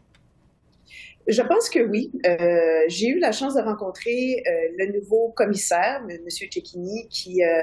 Je 1.26 1.42
pense 1.42 1.70
que 1.70 1.80
oui. 1.80 2.10
Euh, 2.26 2.84
j'ai 2.88 3.08
eu 3.08 3.18
la 3.20 3.30
chance 3.30 3.54
de 3.54 3.60
rencontrer 3.60 4.42
euh, 4.46 4.50
le 4.78 4.92
nouveau 4.98 5.32
commissaire, 5.36 6.02
M. 6.08 6.18
Cecchini, 6.28 7.06
qui, 7.08 7.44
euh, 7.44 7.62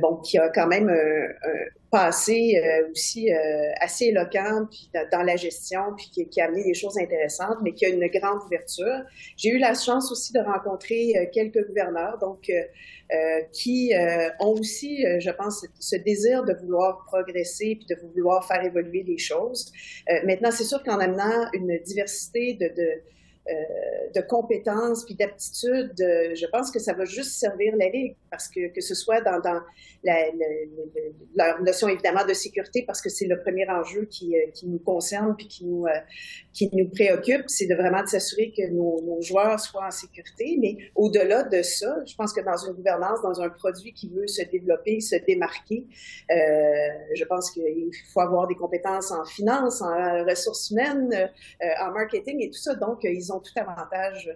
bon, 0.00 0.16
qui 0.16 0.38
a 0.38 0.48
quand 0.48 0.66
même 0.66 0.90
passé 1.94 2.60
aussi 2.90 3.30
assez 3.80 4.06
éloquent 4.06 4.66
puis 4.70 4.90
dans 5.12 5.22
la 5.22 5.36
gestion, 5.36 5.94
puis 5.96 6.10
qui, 6.12 6.28
qui, 6.28 6.40
a 6.40 6.46
amené 6.46 6.64
des 6.64 6.74
choses 6.74 6.98
intéressantes, 6.98 7.58
mais 7.62 7.72
qui 7.72 7.86
a 7.86 7.88
une 7.88 8.06
grande 8.08 8.40
ouverture. 8.46 9.02
J'ai 9.36 9.50
eu 9.50 9.58
la 9.58 9.74
chance 9.74 10.10
aussi 10.10 10.32
de 10.32 10.40
rencontrer 10.40 11.30
quelques 11.32 11.66
gouverneurs, 11.66 12.18
donc 12.18 12.50
euh, 13.12 13.42
qui 13.52 13.94
euh, 13.94 14.30
ont 14.40 14.52
aussi, 14.58 15.04
euh, 15.04 15.20
je 15.20 15.28
pense, 15.30 15.66
ce 15.78 15.94
désir 15.94 16.42
de 16.42 16.54
vouloir 16.54 17.04
progresser 17.04 17.76
puis 17.76 17.84
de 17.86 17.96
vouloir 18.00 18.46
faire 18.46 18.64
évoluer 18.64 19.02
les 19.02 19.18
choses. 19.18 19.70
maintenant, 20.24 20.50
c'est 20.50 20.64
sûr 20.64 20.82
qu'en 20.82 20.98
amenant 20.98 21.46
une 21.52 21.78
diversité 21.84 22.54
de, 22.54 22.68
de 22.68 23.02
de 23.46 24.20
compétences 24.22 25.04
puis 25.04 25.14
d'aptitudes, 25.14 25.94
je 25.98 26.46
pense 26.46 26.70
que 26.70 26.78
ça 26.78 26.94
va 26.94 27.04
juste 27.04 27.32
servir 27.32 27.74
la 27.76 27.88
Ligue 27.88 28.16
parce 28.30 28.48
que 28.48 28.68
que 28.72 28.80
ce 28.80 28.94
soit 28.94 29.20
dans, 29.20 29.40
dans 29.40 29.60
la, 30.04 30.26
leur 31.34 31.62
notion 31.62 31.88
évidemment 31.88 32.24
de 32.24 32.34
sécurité 32.34 32.84
parce 32.86 33.00
que 33.00 33.08
c'est 33.08 33.26
le 33.26 33.40
premier 33.40 33.68
enjeu 33.68 34.06
qui, 34.10 34.36
euh, 34.36 34.50
qui 34.52 34.66
nous 34.66 34.78
concerne 34.78 35.34
puis 35.36 35.48
qui 35.48 35.64
nous, 35.64 35.86
euh, 35.86 35.90
qui 36.52 36.68
nous 36.72 36.88
préoccupe, 36.88 37.44
c'est 37.48 37.66
de 37.66 37.74
vraiment 37.74 38.02
de 38.02 38.08
s'assurer 38.08 38.52
que 38.56 38.70
nos, 38.70 39.00
nos, 39.02 39.20
joueurs 39.22 39.58
soient 39.58 39.86
en 39.86 39.90
sécurité. 39.90 40.58
Mais 40.60 40.76
au-delà 40.94 41.42
de 41.44 41.62
ça, 41.62 41.96
je 42.06 42.14
pense 42.14 42.32
que 42.32 42.40
dans 42.40 42.56
une 42.56 42.74
gouvernance, 42.74 43.22
dans 43.22 43.40
un 43.40 43.48
produit 43.48 43.92
qui 43.92 44.08
veut 44.08 44.26
se 44.26 44.42
développer, 44.42 45.00
se 45.00 45.16
démarquer, 45.16 45.86
euh, 46.30 46.34
je 47.14 47.24
pense 47.24 47.50
qu'il 47.50 47.90
faut 48.12 48.20
avoir 48.20 48.46
des 48.46 48.56
compétences 48.56 49.10
en 49.10 49.24
finance, 49.24 49.80
en 49.80 50.24
ressources 50.24 50.70
humaines, 50.70 51.10
euh, 51.12 51.66
en 51.80 51.92
marketing 51.92 52.42
et 52.42 52.50
tout 52.50 52.58
ça. 52.58 52.74
Donc, 52.74 53.00
ils 53.04 53.32
ont 53.32 53.33
tout 53.40 53.52
avantage 53.56 54.30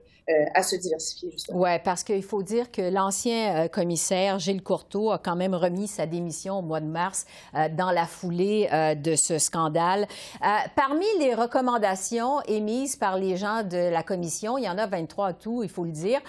à 0.54 0.62
se 0.62 0.76
diversifier, 0.76 1.30
justement. 1.30 1.58
Oui, 1.58 1.70
parce 1.84 2.04
qu'il 2.04 2.22
faut 2.22 2.42
dire 2.42 2.70
que 2.70 2.82
l'ancien 2.82 3.68
commissaire 3.68 4.38
Gilles 4.38 4.62
Courteau 4.62 5.10
a 5.10 5.18
quand 5.18 5.36
même 5.36 5.54
remis 5.54 5.88
sa 5.88 6.06
démission 6.06 6.58
au 6.58 6.62
mois 6.62 6.80
de 6.80 6.86
mars 6.86 7.26
euh, 7.54 7.68
dans 7.70 7.90
la 7.90 8.06
foulée 8.06 8.68
euh, 8.72 8.94
de 8.94 9.14
ce 9.14 9.38
scandale. 9.38 10.06
Euh, 10.42 10.46
parmi 10.76 11.06
les 11.18 11.34
recommandations 11.34 12.40
émises 12.42 12.96
par 12.96 13.16
les 13.16 13.36
gens 13.36 13.62
de 13.62 13.90
la 13.90 14.02
commission, 14.02 14.58
il 14.58 14.64
y 14.64 14.68
en 14.68 14.78
a 14.78 14.86
23 14.86 15.28
à 15.28 15.32
tout, 15.32 15.62
il 15.62 15.68
faut 15.68 15.84
le 15.84 15.90
dire, 15.90 16.20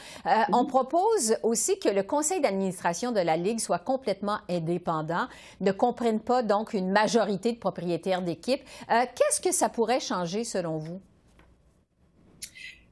on 0.52 0.66
propose 0.66 1.36
aussi 1.44 1.80
que 1.80 1.90
le 1.90 2.04
conseil 2.04 2.42
d'administration 2.42 3.12
de 3.12 3.20
la 3.20 3.38
Ligue 3.38 3.60
soit 3.60 3.80
complètement 3.80 4.38
indépendant, 4.50 5.28
ne 5.62 5.72
comprenne 5.72 6.20
pas 6.20 6.44
donc 6.44 6.74
une 6.74 6.92
majorité 6.92 7.52
de 7.52 7.58
propriétaires 7.58 8.22
d'équipes. 8.22 8.64
Qu'est-ce 8.88 9.42
que 9.42 9.52
ça 9.52 9.70
pourrait 9.70 10.00
changer 10.00 10.44
selon 10.44 10.78
vous? 10.78 11.00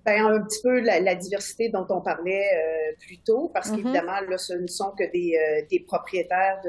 Ben, 0.07 0.25
un 0.25 0.41
petit 0.41 0.61
peu 0.63 0.79
la, 0.79 1.15
diversité 1.15 1.67
dont 1.67 1.85
on 1.89 1.99
parlait 1.99 2.45
euh, 2.55 2.95
plus 2.97 3.17
tôt, 3.17 3.51
parce 3.53 3.69
mm-hmm. 3.69 3.75
qu'évidemment, 3.75 4.21
là, 4.29 4.37
ce 4.37 4.53
ne 4.53 4.67
sont 4.67 4.91
que 4.91 5.03
des, 5.11 5.35
euh, 5.35 5.65
des 5.69 5.81
propriétaires 5.81 6.61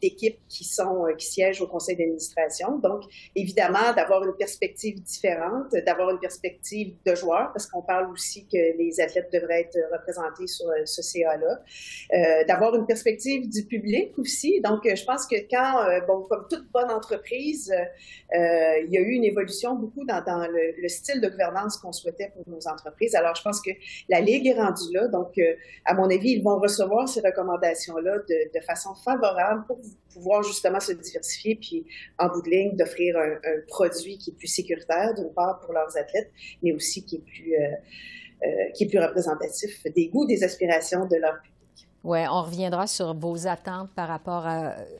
d'équipes 0.00 0.36
de, 0.36 0.48
qui 0.48 0.62
sont 0.62 1.04
euh, 1.04 1.14
qui 1.14 1.26
siègent 1.26 1.60
au 1.62 1.66
conseil 1.66 1.96
d'administration. 1.96 2.78
Donc, 2.78 3.02
évidemment, 3.34 3.92
d'avoir 3.96 4.22
une 4.22 4.36
perspective 4.36 5.02
différente, 5.02 5.72
d'avoir 5.84 6.10
une 6.10 6.20
perspective 6.20 6.94
de 7.04 7.16
joueurs, 7.16 7.50
parce 7.52 7.66
qu'on 7.66 7.82
parle 7.82 8.12
aussi 8.12 8.46
que 8.46 8.78
les 8.78 9.00
athlètes 9.00 9.32
devraient 9.32 9.62
être 9.62 9.78
représentés 9.92 10.46
sur 10.46 10.66
ce 10.84 11.02
CA-là, 11.02 12.44
d'avoir 12.46 12.76
une 12.76 12.86
perspective 12.86 13.48
du 13.48 13.64
public 13.64 14.16
aussi. 14.16 14.60
Donc, 14.60 14.82
je 14.84 15.04
pense 15.04 15.26
que 15.26 15.36
quand, 15.50 16.06
bon, 16.06 16.22
comme 16.22 16.46
toute 16.48 16.70
bonne 16.70 16.90
entreprise, 16.92 17.74
il 18.32 18.88
y 18.90 18.96
a 18.96 19.00
eu 19.00 19.10
une 19.10 19.24
évolution 19.24 19.74
beaucoup 19.74 20.04
dans, 20.04 20.22
dans 20.22 20.46
le, 20.46 20.80
le 20.80 20.88
style 20.88 21.20
de 21.20 21.28
gouvernance 21.28 21.76
qu'on 21.78 21.92
souhaitait 21.92 22.30
pour 22.32 22.48
nos 22.48 22.59
entreprises. 22.66 23.14
Alors, 23.14 23.34
je 23.34 23.42
pense 23.42 23.60
que 23.60 23.70
la 24.08 24.20
Ligue 24.20 24.46
est 24.46 24.60
rendue 24.60 24.92
là. 24.92 25.08
Donc, 25.08 25.38
euh, 25.38 25.54
à 25.84 25.94
mon 25.94 26.04
avis, 26.04 26.32
ils 26.32 26.42
vont 26.42 26.58
recevoir 26.58 27.08
ces 27.08 27.20
recommandations-là 27.20 28.18
de, 28.28 28.60
façon 28.66 28.94
favorable 28.94 29.64
pour 29.66 29.80
pouvoir 30.12 30.42
justement 30.42 30.80
se 30.80 30.92
diversifier, 30.92 31.56
puis 31.56 31.86
en 32.18 32.28
bout 32.28 32.42
de 32.42 32.50
ligne, 32.50 32.76
d'offrir 32.76 33.16
un, 33.16 33.38
produit 33.68 34.18
qui 34.18 34.30
est 34.30 34.34
plus 34.34 34.48
sécuritaire, 34.48 35.14
d'une 35.14 35.32
part, 35.32 35.60
pour 35.60 35.72
leurs 35.72 35.96
athlètes, 35.96 36.30
mais 36.62 36.72
aussi 36.72 37.04
qui 37.04 37.16
est 37.16 37.24
plus, 37.24 37.54
euh, 37.54 37.68
euh, 38.46 38.70
qui 38.74 38.84
est 38.84 38.88
plus 38.88 38.98
représentatif 38.98 39.82
des 39.94 40.08
goûts, 40.08 40.26
des 40.26 40.44
aspirations 40.44 41.06
de 41.06 41.16
leur 41.16 41.40
public. 41.42 41.59
Oui, 42.02 42.20
on 42.30 42.42
reviendra 42.42 42.86
sur 42.86 43.12
vos 43.14 43.46
attentes 43.46 43.90
par 43.94 44.08
rapport 44.08 44.46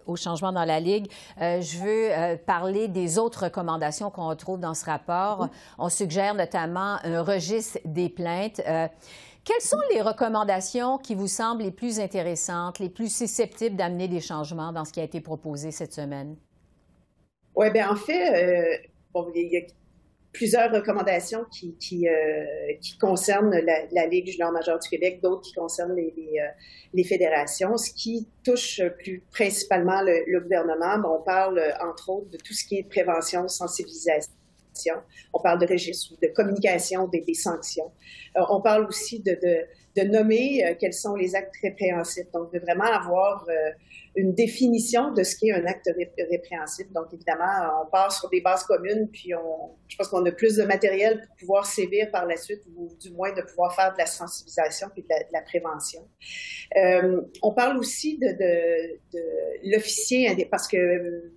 au 0.07 0.17
changement 0.17 0.53
dans 0.53 0.67
la 0.67 0.81
Ligue. 0.81 1.11
Euh, 1.41 1.63
je 1.63 1.79
veux 1.79 2.13
euh, 2.13 2.37
parler 2.37 2.89
des 2.89 3.19
autres 3.19 3.45
recommandations 3.45 4.11
qu'on 4.11 4.29
retrouve 4.29 4.61
dans 4.61 4.75
ce 4.75 4.85
rapport. 4.85 5.49
On 5.79 5.89
suggère 5.89 6.35
notamment 6.35 6.99
un 7.03 7.23
registre 7.23 7.79
des 7.87 8.11
plaintes. 8.11 8.61
Euh, 8.69 8.87
quelles 9.45 9.63
sont 9.63 9.81
les 9.91 10.03
recommandations 10.03 10.99
qui 10.99 11.15
vous 11.15 11.27
semblent 11.27 11.63
les 11.63 11.71
plus 11.71 12.01
intéressantes, 12.01 12.79
les 12.79 12.91
plus 12.91 13.11
susceptibles 13.11 13.77
d'amener 13.77 14.07
des 14.07 14.21
changements 14.21 14.71
dans 14.71 14.85
ce 14.85 14.93
qui 14.93 15.01
a 15.01 15.05
été 15.05 15.23
proposé 15.23 15.71
cette 15.71 15.95
semaine? 15.95 16.37
Oui, 17.57 17.71
bien 17.71 17.91
en 17.91 17.97
fait, 17.97 18.91
bon, 19.15 19.27
il 19.35 19.51
y 19.51 19.57
a 19.57 19.63
plusieurs 20.33 20.71
recommandations 20.73 21.45
qui, 21.51 21.77
qui, 21.79 22.09
euh, 22.09 22.45
qui 22.81 22.97
concernent 22.99 23.51
la, 23.51 23.87
la 23.93 24.07
Ligue 24.07 24.29
junior 24.29 24.53
majeure 24.53 24.79
du 24.79 24.89
Québec, 24.89 25.21
d'autres 25.23 25.43
qui 25.43 25.53
concernent 25.53 25.97
les, 25.97 26.15
les, 26.17 26.39
euh, 26.41 26.47
les, 26.95 27.05
fédérations. 27.05 27.77
Ce 27.77 27.91
qui 27.93 28.29
touche 28.45 28.81
plus 28.99 29.23
principalement 29.33 30.03
le, 30.03 30.25
le 30.27 30.41
gouvernement, 30.41 30.97
on 31.05 31.23
parle 31.23 31.61
entre 31.81 32.11
autres 32.11 32.31
de 32.31 32.37
tout 32.39 32.55
ce 32.55 32.65
qui 32.65 32.79
est 32.79 32.89
prévention, 32.89 33.49
sensibilisation. 33.49 34.31
On 35.33 35.41
parle 35.41 35.61
de 35.61 35.67
registre, 35.67 36.15
de 36.23 36.29
communication, 36.29 37.09
des, 37.09 37.21
des 37.21 37.35
sanctions. 37.35 37.91
Euh, 38.37 38.43
on 38.51 38.61
parle 38.61 38.87
aussi 38.87 39.21
de, 39.21 39.33
de, 39.33 39.67
de 39.97 40.03
nommer 40.03 40.65
euh, 40.65 40.75
quels 40.79 40.95
sont 40.95 41.15
les 41.15 41.35
actes 41.35 41.55
répréhensibles. 41.63 42.31
Donc, 42.33 42.53
de 42.53 42.59
vraiment 42.59 42.85
avoir 42.85 43.47
euh, 43.49 43.71
une 44.17 44.35
définition 44.35 45.13
de 45.13 45.23
ce 45.23 45.37
qu'est 45.37 45.53
un 45.53 45.65
acte 45.67 45.91
répréhensible. 46.31 46.93
Donc, 46.93 47.07
évidemment, 47.13 47.83
on 47.83 47.91
part 47.91 48.13
sur 48.13 48.29
des 48.31 48.41
bases 48.41 48.65
communes, 48.65 49.09
puis 49.09 49.35
on, 49.35 49.71
je 49.89 49.97
pense 49.97 50.09
qu'on 50.09 50.25
a 50.25 50.33
plus 50.33 50.57
de 50.57 50.65
matériel 50.65 51.23
pour 51.27 51.37
pouvoir 51.37 51.67
sévir 51.67 52.11
par 52.11 52.27
la 52.27 52.37
suite, 52.37 52.63
ou 52.77 52.89
du 53.01 53.11
moins 53.11 53.33
de 53.33 53.43
pouvoir 53.43 53.75
faire 53.75 53.93
de 53.93 53.99
la 53.99 54.07
sensibilisation 54.07 54.89
puis 54.93 55.03
de 55.03 55.09
la, 55.33 55.43
prévention. 55.43 56.07
Euh, 56.77 57.21
on 57.43 57.53
parle 57.53 57.79
aussi 57.79 58.19
de, 58.19 58.27
de, 58.27 59.01
de 59.13 59.73
l'officier, 59.73 60.49
parce 60.51 60.69
que 60.69 61.31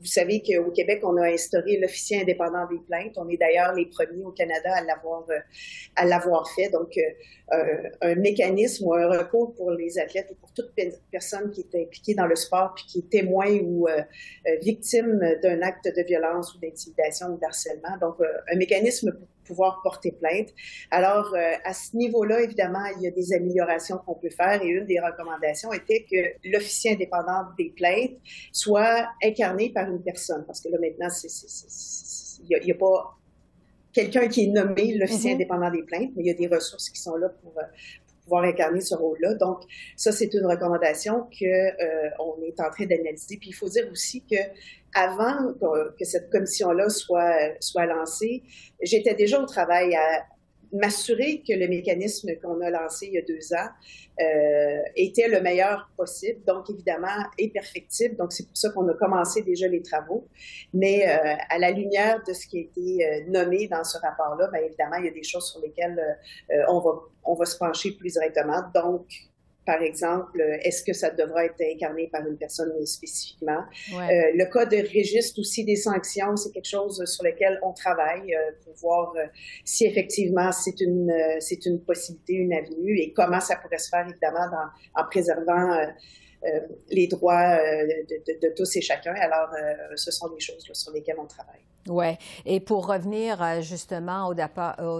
vous 0.00 0.06
savez 0.06 0.42
qu'au 0.42 0.70
Québec, 0.70 1.00
on 1.02 1.16
a 1.16 1.26
instauré 1.26 1.76
l'officier 1.78 2.20
indépendant 2.20 2.66
des 2.68 2.78
plaintes. 2.78 3.14
On 3.16 3.28
est 3.28 3.36
d'ailleurs 3.36 3.74
les 3.74 3.86
premiers 3.86 4.24
au 4.24 4.30
Canada 4.30 4.72
à 4.74 4.84
l'avoir 4.84 5.24
euh, 5.30 5.38
à 5.96 6.04
l'avoir 6.04 6.48
fait. 6.50 6.68
Donc, 6.70 6.96
euh, 6.96 7.02
euh, 7.56 7.90
un 8.02 8.14
mécanisme 8.14 8.86
ou 8.86 8.94
un 8.94 9.08
recours 9.08 9.54
pour 9.54 9.72
les 9.72 9.98
athlètes 9.98 10.28
ou 10.30 10.34
pour 10.36 10.52
toute 10.52 10.72
personne 11.10 11.50
qui 11.50 11.62
est 11.62 11.82
impliquée 11.82 12.14
dans 12.14 12.26
le 12.26 12.36
sport 12.36 12.74
puis 12.74 12.84
qui 12.86 12.98
est 13.00 13.10
témoin 13.10 13.48
ou 13.62 13.88
victime 14.60 15.18
d'un 15.42 15.62
acte 15.62 15.86
de 15.86 16.02
violence 16.02 16.54
ou 16.54 16.58
d'intimidation 16.58 17.28
ou 17.28 17.38
d'harcèlement. 17.38 17.96
Donc, 18.00 18.16
un 18.20 18.56
mécanisme 18.56 19.12
pour 19.12 19.28
pouvoir 19.48 19.80
porter 19.82 20.12
plainte. 20.12 20.50
Alors, 20.90 21.34
euh, 21.34 21.54
à 21.64 21.72
ce 21.72 21.96
niveau-là, 21.96 22.42
évidemment, 22.42 22.84
il 22.96 23.02
y 23.02 23.08
a 23.08 23.10
des 23.10 23.32
améliorations 23.32 23.98
qu'on 24.06 24.14
peut 24.14 24.30
faire 24.30 24.62
et 24.62 24.68
une 24.68 24.84
des 24.84 25.00
recommandations 25.00 25.72
était 25.72 26.04
que 26.08 26.48
l'officier 26.48 26.92
indépendant 26.92 27.44
des 27.56 27.72
plaintes 27.74 28.18
soit 28.52 29.08
incarné 29.24 29.70
par 29.70 29.87
une 29.88 30.02
personne. 30.02 30.44
Parce 30.46 30.60
que 30.60 30.68
là, 30.68 30.78
maintenant, 30.80 31.08
il 32.48 32.64
n'y 32.64 32.72
a, 32.72 32.74
pas 32.74 33.18
quelqu'un 33.92 34.28
qui 34.28 34.44
est 34.44 34.48
nommé 34.48 34.94
l'officier 34.94 35.32
mm-hmm. 35.32 35.34
indépendant 35.34 35.70
des 35.70 35.82
plaintes, 35.82 36.10
mais 36.16 36.22
il 36.22 36.26
y 36.26 36.30
a 36.30 36.34
des 36.34 36.46
ressources 36.46 36.90
qui 36.90 37.00
sont 37.00 37.16
là 37.16 37.28
pour, 37.28 37.52
euh, 37.58 37.62
pouvoir 38.28 38.44
incarner 38.44 38.80
ce 38.80 38.94
rôle-là. 38.94 39.34
Donc, 39.34 39.62
ça, 39.96 40.12
c'est 40.12 40.32
une 40.34 40.46
recommandation 40.46 41.26
que 41.38 41.44
euh, 41.46 42.10
on 42.18 42.42
est 42.42 42.60
en 42.60 42.70
train 42.70 42.84
d'analyser. 42.84 43.38
Puis, 43.38 43.50
il 43.50 43.54
faut 43.54 43.68
dire 43.68 43.88
aussi 43.90 44.22
que 44.22 44.36
avant 44.94 45.52
que 45.98 46.04
cette 46.04 46.30
commission-là 46.30 46.88
soit, 46.88 47.36
soit 47.60 47.86
lancée, 47.86 48.42
j'étais 48.82 49.14
déjà 49.14 49.40
au 49.40 49.46
travail 49.46 49.94
à 49.94 50.24
m'assurer 50.72 51.42
que 51.46 51.54
le 51.54 51.68
mécanisme 51.68 52.30
qu'on 52.42 52.60
a 52.60 52.70
lancé 52.70 53.06
il 53.06 53.14
y 53.14 53.18
a 53.18 53.22
deux 53.22 53.52
ans 53.54 53.68
euh, 54.20 54.82
était 54.96 55.28
le 55.28 55.40
meilleur 55.40 55.90
possible, 55.96 56.40
donc 56.44 56.68
évidemment 56.70 57.24
est 57.38 57.52
perfectible. 57.52 58.16
Donc 58.16 58.32
c'est 58.32 58.46
pour 58.46 58.56
ça 58.56 58.70
qu'on 58.70 58.88
a 58.88 58.94
commencé 58.94 59.42
déjà 59.42 59.68
les 59.68 59.82
travaux. 59.82 60.26
Mais 60.74 61.08
euh, 61.08 61.34
à 61.48 61.58
la 61.58 61.70
lumière 61.70 62.22
de 62.26 62.32
ce 62.32 62.46
qui 62.46 62.58
a 62.58 62.60
été 62.62 63.06
euh, 63.06 63.20
nommé 63.28 63.68
dans 63.68 63.84
ce 63.84 63.98
rapport-là, 63.98 64.48
bien 64.48 64.62
évidemment 64.62 64.96
il 64.96 65.06
y 65.06 65.08
a 65.08 65.12
des 65.12 65.22
choses 65.22 65.50
sur 65.50 65.60
lesquelles 65.60 65.98
euh, 66.50 66.62
on 66.68 66.80
va 66.80 66.90
on 67.24 67.34
va 67.34 67.44
se 67.44 67.58
pencher 67.58 67.92
plus 67.92 68.14
directement. 68.14 68.62
Donc 68.74 69.06
par 69.68 69.82
exemple, 69.82 70.40
est-ce 70.62 70.82
que 70.82 70.94
ça 70.94 71.10
devra 71.10 71.44
être 71.44 71.60
incarné 71.60 72.08
par 72.10 72.26
une 72.26 72.38
personne 72.38 72.72
spécifiquement? 72.86 73.60
Euh, 73.92 73.96
le 74.34 74.50
cas 74.50 74.64
de 74.64 74.78
registre 74.78 75.38
aussi 75.38 75.62
des 75.62 75.76
sanctions, 75.76 76.36
c'est 76.36 76.52
quelque 76.52 76.70
chose 76.70 77.04
sur 77.04 77.22
lequel 77.22 77.60
on 77.62 77.74
travaille 77.74 78.34
euh, 78.34 78.52
pour 78.64 78.72
voir 78.76 79.12
euh, 79.16 79.26
si 79.66 79.84
effectivement 79.84 80.52
c'est 80.52 80.80
une 80.80 81.12
c'est 81.40 81.66
une 81.66 81.82
possibilité, 81.82 82.32
une 82.32 82.54
avenue 82.54 82.98
et 82.98 83.12
comment 83.12 83.40
ça 83.40 83.56
pourrait 83.56 83.76
se 83.76 83.90
faire 83.90 84.08
évidemment 84.08 84.48
dans, 84.50 85.02
en 85.02 85.06
préservant 85.06 85.76
les 86.90 87.06
droits 87.06 87.56
de, 87.56 88.54
tous 88.54 88.76
et 88.76 88.80
chacun. 88.80 89.14
Alors, 89.14 89.50
ce 89.96 90.10
sont 90.10 90.28
des 90.28 90.40
choses 90.40 90.64
sur 90.72 90.92
lesquelles 90.92 91.18
on 91.18 91.26
travaille. 91.26 91.60
Oui. 91.88 92.16
Et 92.44 92.60
pour 92.60 92.86
revenir 92.86 93.42
euh, 93.42 93.60
justement 93.60 94.30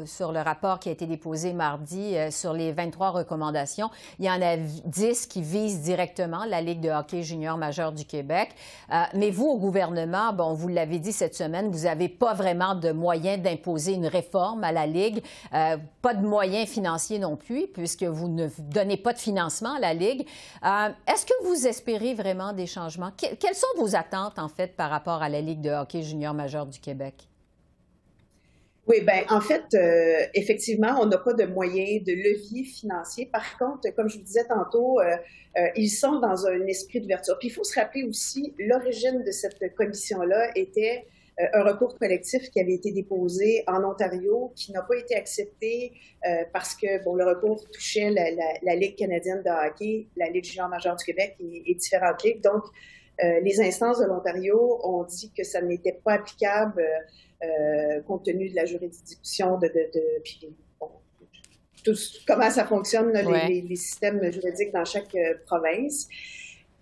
sur 0.06 0.32
le 0.32 0.40
rapport 0.40 0.78
qui 0.78 0.88
a 0.88 0.92
été 0.92 1.06
déposé 1.06 1.52
mardi 1.52 2.16
euh, 2.16 2.30
sur 2.30 2.52
les 2.52 2.72
23 2.72 3.10
recommandations, 3.10 3.90
il 4.18 4.24
y 4.24 4.30
en 4.30 4.40
a 4.40 4.56
10 4.56 5.26
qui 5.26 5.42
visent 5.42 5.82
directement 5.82 6.44
la 6.44 6.60
Ligue 6.60 6.80
de 6.80 6.90
hockey 6.90 7.22
junior 7.22 7.56
majeur 7.56 7.92
du 7.92 8.04
Québec. 8.04 8.50
Euh, 8.92 9.02
mais 9.14 9.30
vous, 9.30 9.46
au 9.46 9.58
gouvernement, 9.58 10.32
bon, 10.32 10.54
vous 10.54 10.68
l'avez 10.68 10.98
dit 10.98 11.12
cette 11.12 11.34
semaine, 11.34 11.70
vous 11.70 11.84
n'avez 11.84 12.08
pas 12.08 12.34
vraiment 12.34 12.74
de 12.74 12.90
moyens 12.90 13.42
d'imposer 13.42 13.92
une 13.92 14.06
réforme 14.06 14.64
à 14.64 14.72
la 14.72 14.86
Ligue, 14.86 15.22
pas 15.50 16.14
de 16.14 16.26
moyens 16.26 16.68
financiers 16.68 17.18
non 17.18 17.36
plus, 17.36 17.66
puisque 17.66 18.04
vous 18.04 18.28
ne 18.28 18.48
donnez 18.58 18.96
pas 18.96 19.12
de 19.12 19.18
financement 19.18 19.74
à 19.76 19.80
la 19.80 19.94
Ligue. 19.94 20.26
Est-ce 20.62 21.26
que 21.28 21.44
vous 21.44 21.66
espérez 21.66 22.14
vraiment 22.14 22.52
des 22.52 22.66
changements? 22.66 23.10
quelles 23.16 23.54
sont 23.54 23.66
vos 23.76 23.96
attentes, 23.96 24.38
en 24.38 24.48
fait, 24.48 24.76
par 24.76 24.90
rapport 24.90 25.22
à 25.22 25.28
la 25.28 25.40
Ligue 25.40 25.60
de 25.60 25.70
hockey 25.70 26.02
junior 26.02 26.34
majeur 26.34 26.66
du 26.66 26.78
Québec? 26.78 27.28
Oui, 28.88 29.02
ben 29.02 29.22
en 29.28 29.42
fait, 29.42 29.64
euh, 29.74 30.26
effectivement, 30.32 30.96
on 30.98 31.04
n'a 31.04 31.18
pas 31.18 31.34
de 31.34 31.44
moyens 31.44 32.02
de 32.04 32.12
levier 32.12 32.64
financier. 32.64 33.26
Par 33.30 33.58
contre, 33.58 33.94
comme 33.94 34.08
je 34.08 34.16
vous 34.16 34.24
disais 34.24 34.46
tantôt, 34.46 34.98
euh, 35.00 35.14
euh, 35.58 35.66
ils 35.76 35.90
sont 35.90 36.20
dans 36.20 36.46
un 36.46 36.66
esprit 36.66 37.02
d'ouverture. 37.02 37.38
Puis 37.38 37.48
il 37.48 37.50
faut 37.50 37.64
se 37.64 37.78
rappeler 37.78 38.04
aussi, 38.04 38.54
l'origine 38.58 39.22
de 39.24 39.30
cette 39.30 39.74
commission-là 39.76 40.52
était 40.56 41.06
un 41.52 41.62
recours 41.62 41.96
collectif 41.98 42.50
qui 42.50 42.60
avait 42.60 42.74
été 42.74 42.90
déposé 42.90 43.62
en 43.66 43.84
Ontario, 43.84 44.52
qui 44.56 44.72
n'a 44.72 44.82
pas 44.82 44.96
été 44.96 45.14
accepté 45.14 45.92
parce 46.52 46.74
que 46.74 47.02
bon, 47.04 47.14
le 47.14 47.24
recours 47.24 47.64
touchait 47.70 48.10
la, 48.10 48.74
Ligue 48.74 48.96
canadienne 48.96 49.42
de 49.44 49.50
hockey, 49.50 50.08
la 50.16 50.28
Ligue 50.30 50.44
junior 50.44 50.68
majeure 50.68 50.96
du 50.96 51.04
Québec 51.04 51.36
et, 51.38 51.70
et 51.70 51.74
différentes 51.74 52.24
ligues. 52.24 52.42
Donc, 52.42 52.64
euh, 53.24 53.40
les 53.40 53.60
instances 53.60 53.98
de 53.98 54.04
l'Ontario 54.04 54.78
ont 54.84 55.02
dit 55.04 55.32
que 55.36 55.42
ça 55.42 55.60
n'était 55.60 55.98
pas 56.04 56.14
applicable 56.14 56.84
euh, 57.42 58.00
compte 58.02 58.24
tenu 58.24 58.48
de 58.48 58.54
la 58.54 58.64
juridiction 58.64 59.58
de, 59.58 59.66
de, 59.66 59.90
de 59.92 60.02
puis 60.22 60.48
bon, 60.78 60.88
tout, 61.84 61.96
comment 62.28 62.50
ça 62.50 62.64
fonctionne 62.64 63.12
les, 63.12 63.62
les, 63.62 63.76
systèmes 63.76 64.20
juridiques 64.30 64.72
dans 64.72 64.84
chaque 64.84 65.14
euh, 65.16 65.34
province 65.46 66.08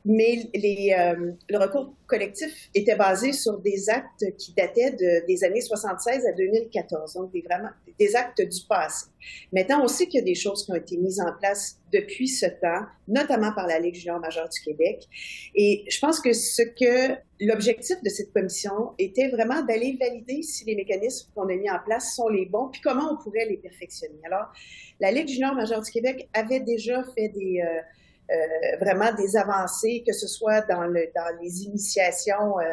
mais 0.07 0.49
les, 0.55 0.95
euh, 0.97 1.33
le 1.49 1.59
recours 1.59 1.93
collectif 2.07 2.71
était 2.75 2.95
basé 2.95 3.33
sur 3.33 3.59
des 3.59 3.91
actes 3.91 4.25
qui 4.39 4.55
dataient 4.55 4.93
de, 4.93 5.27
des 5.27 5.43
années 5.43 5.61
76 5.61 6.25
à 6.27 6.33
2014, 6.33 7.15
donc 7.15 7.33
des, 7.33 7.43
vraiment, 7.43 7.71
des 7.99 8.15
actes 8.15 8.41
du 8.41 8.61
passé. 8.69 9.07
Maintenant, 9.53 9.83
on 9.83 9.89
sait 9.89 10.07
qu'il 10.07 10.21
y 10.21 10.23
a 10.23 10.25
des 10.25 10.37
choses 10.37 10.65
qui 10.65 10.71
ont 10.71 10.77
été 10.77 10.97
mises 10.97 11.21
en 11.21 11.33
place 11.37 11.81
depuis 11.93 12.29
ce 12.29 12.47
temps, 12.47 12.85
notamment 13.09 13.53
par 13.53 13.67
la 13.67 13.81
Ligue 13.81 13.97
junior 13.97 14.21
majeure 14.21 14.49
du 14.49 14.61
Québec. 14.61 15.09
Et 15.57 15.85
je 15.89 15.99
pense 15.99 16.21
que 16.21 16.33
ce 16.33 16.63
que 16.63 17.17
l'objectif 17.41 17.97
de 18.05 18.09
cette 18.09 18.33
commission 18.33 18.93
était 18.99 19.29
vraiment 19.29 19.63
d'aller 19.63 19.99
valider 20.01 20.43
si 20.43 20.65
les 20.67 20.77
mécanismes 20.77 21.33
qu'on 21.35 21.49
a 21.49 21.57
mis 21.57 21.69
en 21.69 21.81
place 21.85 22.15
sont 22.15 22.29
les 22.29 22.47
bons, 22.47 22.69
puis 22.69 22.81
comment 22.81 23.13
on 23.13 23.17
pourrait 23.17 23.47
les 23.47 23.57
perfectionner. 23.57 24.21
Alors, 24.25 24.53
la 25.01 25.11
Ligue 25.11 25.27
junior 25.27 25.53
majeure 25.53 25.83
du 25.83 25.91
Québec 25.91 26.29
avait 26.33 26.61
déjà 26.61 27.03
fait 27.17 27.29
des... 27.31 27.61
Euh, 27.61 27.81
euh, 28.31 28.77
vraiment 28.81 29.13
des 29.13 29.37
avancées, 29.37 30.03
que 30.07 30.13
ce 30.13 30.27
soit 30.27 30.61
dans, 30.63 30.83
le, 30.83 31.09
dans 31.15 31.39
les 31.41 31.63
initiations 31.63 32.59
euh, 32.59 32.65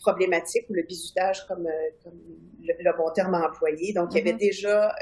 problématiques 0.00 0.66
ou 0.68 0.74
le 0.74 0.82
bizutage, 0.82 1.46
comme, 1.46 1.66
euh, 1.66 1.90
comme 2.02 2.18
le, 2.62 2.96
bon 2.96 3.10
terme 3.12 3.34
employé. 3.34 3.92
Donc, 3.92 4.10
il 4.12 4.18
y 4.18 4.20
avait 4.20 4.32
mm-hmm. 4.32 4.38
déjà 4.38 4.94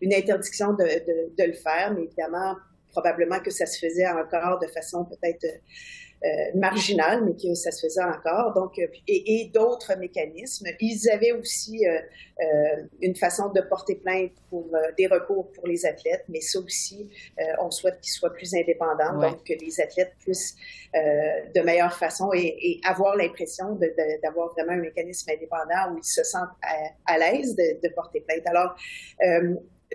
une 0.00 0.12
interdiction 0.14 0.72
de, 0.72 0.84
de, 0.84 1.34
de, 1.36 1.44
le 1.44 1.52
faire, 1.52 1.92
mais 1.94 2.04
évidemment, 2.04 2.56
probablement 2.90 3.40
que 3.40 3.50
ça 3.50 3.66
se 3.66 3.78
faisait 3.78 4.08
encore 4.08 4.58
de 4.58 4.66
façon 4.66 5.04
peut-être 5.04 5.44
euh, 5.44 5.58
marginal, 6.54 7.24
mais 7.24 7.32
que 7.34 7.54
ça 7.54 7.70
se 7.70 7.86
faisait 7.86 8.02
encore. 8.02 8.52
Donc, 8.54 8.78
euh, 8.78 8.86
et, 9.08 9.40
et 9.40 9.48
d'autres 9.48 9.96
mécanismes. 9.98 10.66
Ils 10.80 11.10
avaient 11.10 11.32
aussi 11.32 11.86
euh, 11.86 12.82
une 13.00 13.16
façon 13.16 13.48
de 13.48 13.60
porter 13.62 13.94
plainte 13.94 14.32
pour 14.50 14.66
des 14.98 15.06
recours 15.06 15.50
pour 15.52 15.66
les 15.66 15.86
athlètes, 15.86 16.24
mais 16.28 16.40
ça 16.40 16.58
aussi, 16.58 17.08
on 17.60 17.70
souhaite 17.70 18.00
qu'ils 18.00 18.12
soient 18.12 18.32
plus 18.32 18.54
indépendants, 18.54 19.18
donc 19.18 19.44
que 19.44 19.52
les 19.52 19.80
athlètes 19.80 20.12
puissent 20.20 20.56
de 20.94 21.60
meilleure 21.60 21.94
façon 21.94 22.30
et, 22.34 22.80
avoir 22.84 23.16
l'impression 23.16 23.78
d'avoir 24.22 24.52
vraiment 24.52 24.72
un 24.72 24.82
mécanisme 24.82 25.30
indépendant 25.30 25.92
où 25.92 25.98
ils 25.98 26.04
se 26.04 26.24
sentent 26.24 26.48
à, 27.06 27.18
l'aise 27.18 27.54
de, 27.56 27.80
de, 27.86 27.94
porter 27.94 28.20
plainte. 28.20 28.46
Alors, 28.46 28.74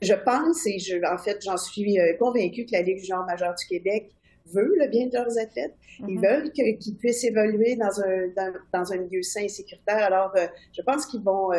je 0.02 0.14
pense, 0.14 0.66
et 0.68 0.80
je, 0.80 0.98
en 1.06 1.18
fait, 1.18 1.44
j'en 1.44 1.58
suis 1.58 1.98
convaincue 2.20 2.66
que 2.66 2.74
la 2.74 2.82
Ligue 2.82 3.00
du 3.00 3.06
genre 3.06 3.26
majeur 3.26 3.56
du 3.56 3.66
Québec 3.66 4.12
veut 4.54 4.74
le 4.78 4.88
bien 4.88 5.08
de 5.08 5.14
leurs 5.14 5.38
athlètes. 5.38 5.76
Ils 6.00 6.20
mhm. 6.20 6.26
veulent 6.26 6.52
qu'ils 6.52 6.96
puissent 6.98 7.24
évoluer 7.24 7.76
dans 7.76 8.00
un, 8.02 8.54
dans, 8.74 8.92
un 8.92 8.98
milieu 8.98 9.22
sain 9.22 9.42
et 9.42 9.50
sécuritaire. 9.50 10.04
Alors, 10.04 10.32
euh, 10.36 10.48
je 10.76 10.82
pense 10.82 11.06
qu'ils 11.06 11.22
vont 11.22 11.52
euh, 11.52 11.58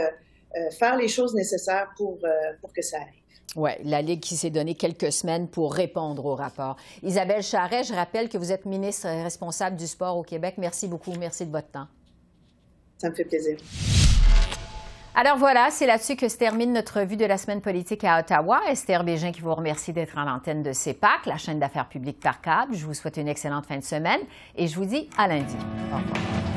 euh, 0.57 0.71
faire 0.79 0.97
les 0.97 1.09
choses 1.09 1.35
nécessaires 1.35 1.89
pour, 1.97 2.19
pour 2.61 2.73
que 2.73 2.83
ça 2.83 2.99
arrive. 2.99 3.23
Oui, 3.55 3.71
la 3.85 4.03
Ligue 4.03 4.21
qui 4.21 4.37
s'est 4.37 4.51
donné 4.51 4.75
quelques 4.75 5.13
semaines 5.13 5.49
pour 5.49 5.73
répondre 5.73 6.27
au 6.27 6.35
rapport. 6.35 6.77
Isabelle 7.03 7.43
Charret, 7.43 7.85
je 7.85 7.95
rappelle 7.95 8.29
que 8.29 8.37
vous 8.37 8.53
êtes 8.53 8.67
ministre 8.67 9.09
responsable 9.09 9.77
du 9.77 9.87
sport 9.87 10.19
au 10.19 10.23
Québec. 10.23 10.57
Merci 10.59 10.89
beaucoup. 10.89 11.13
Merci 11.19 11.47
de 11.47 11.53
votre 11.53 11.71
temps. 11.71 11.87
Ça 12.99 13.09
me 13.09 13.15
fait 13.15 13.25
plaisir. 13.25 13.57
Alors 15.19 15.39
voilà, 15.39 15.69
c'est 15.71 15.87
là-dessus 15.87 16.15
que 16.15 16.29
se 16.29 16.37
termine 16.37 16.75
notre 16.75 17.01
revue 17.01 17.17
de 17.17 17.25
la 17.25 17.39
semaine 17.39 17.63
politique 17.63 18.05
à 18.05 18.21
Ottawa. 18.21 18.61
Esther 18.69 19.03
Bégin 19.03 19.33
qui 19.33 19.41
vous 19.41 19.55
remercie 19.55 19.95
d'être 19.95 20.19
en 20.19 20.25
l'antenne 20.25 20.63
de 20.63 20.75
CEPAC, 20.75 21.25
la 21.25 21.39
chaîne 21.39 21.59
d'affaires 21.59 21.89
publiques 21.89 22.21
par 22.21 22.43
câble. 22.43 22.75
Je 22.75 22.85
vous 22.85 22.93
souhaite 22.93 23.17
une 23.17 23.29
excellente 23.29 23.65
fin 23.65 23.79
de 23.79 23.83
semaine 23.83 24.21
et 24.57 24.67
je 24.67 24.77
vous 24.77 24.85
dis 24.85 25.09
à 25.17 25.27
lundi. 25.27 25.57
Au 25.91 25.97
revoir. 25.97 26.56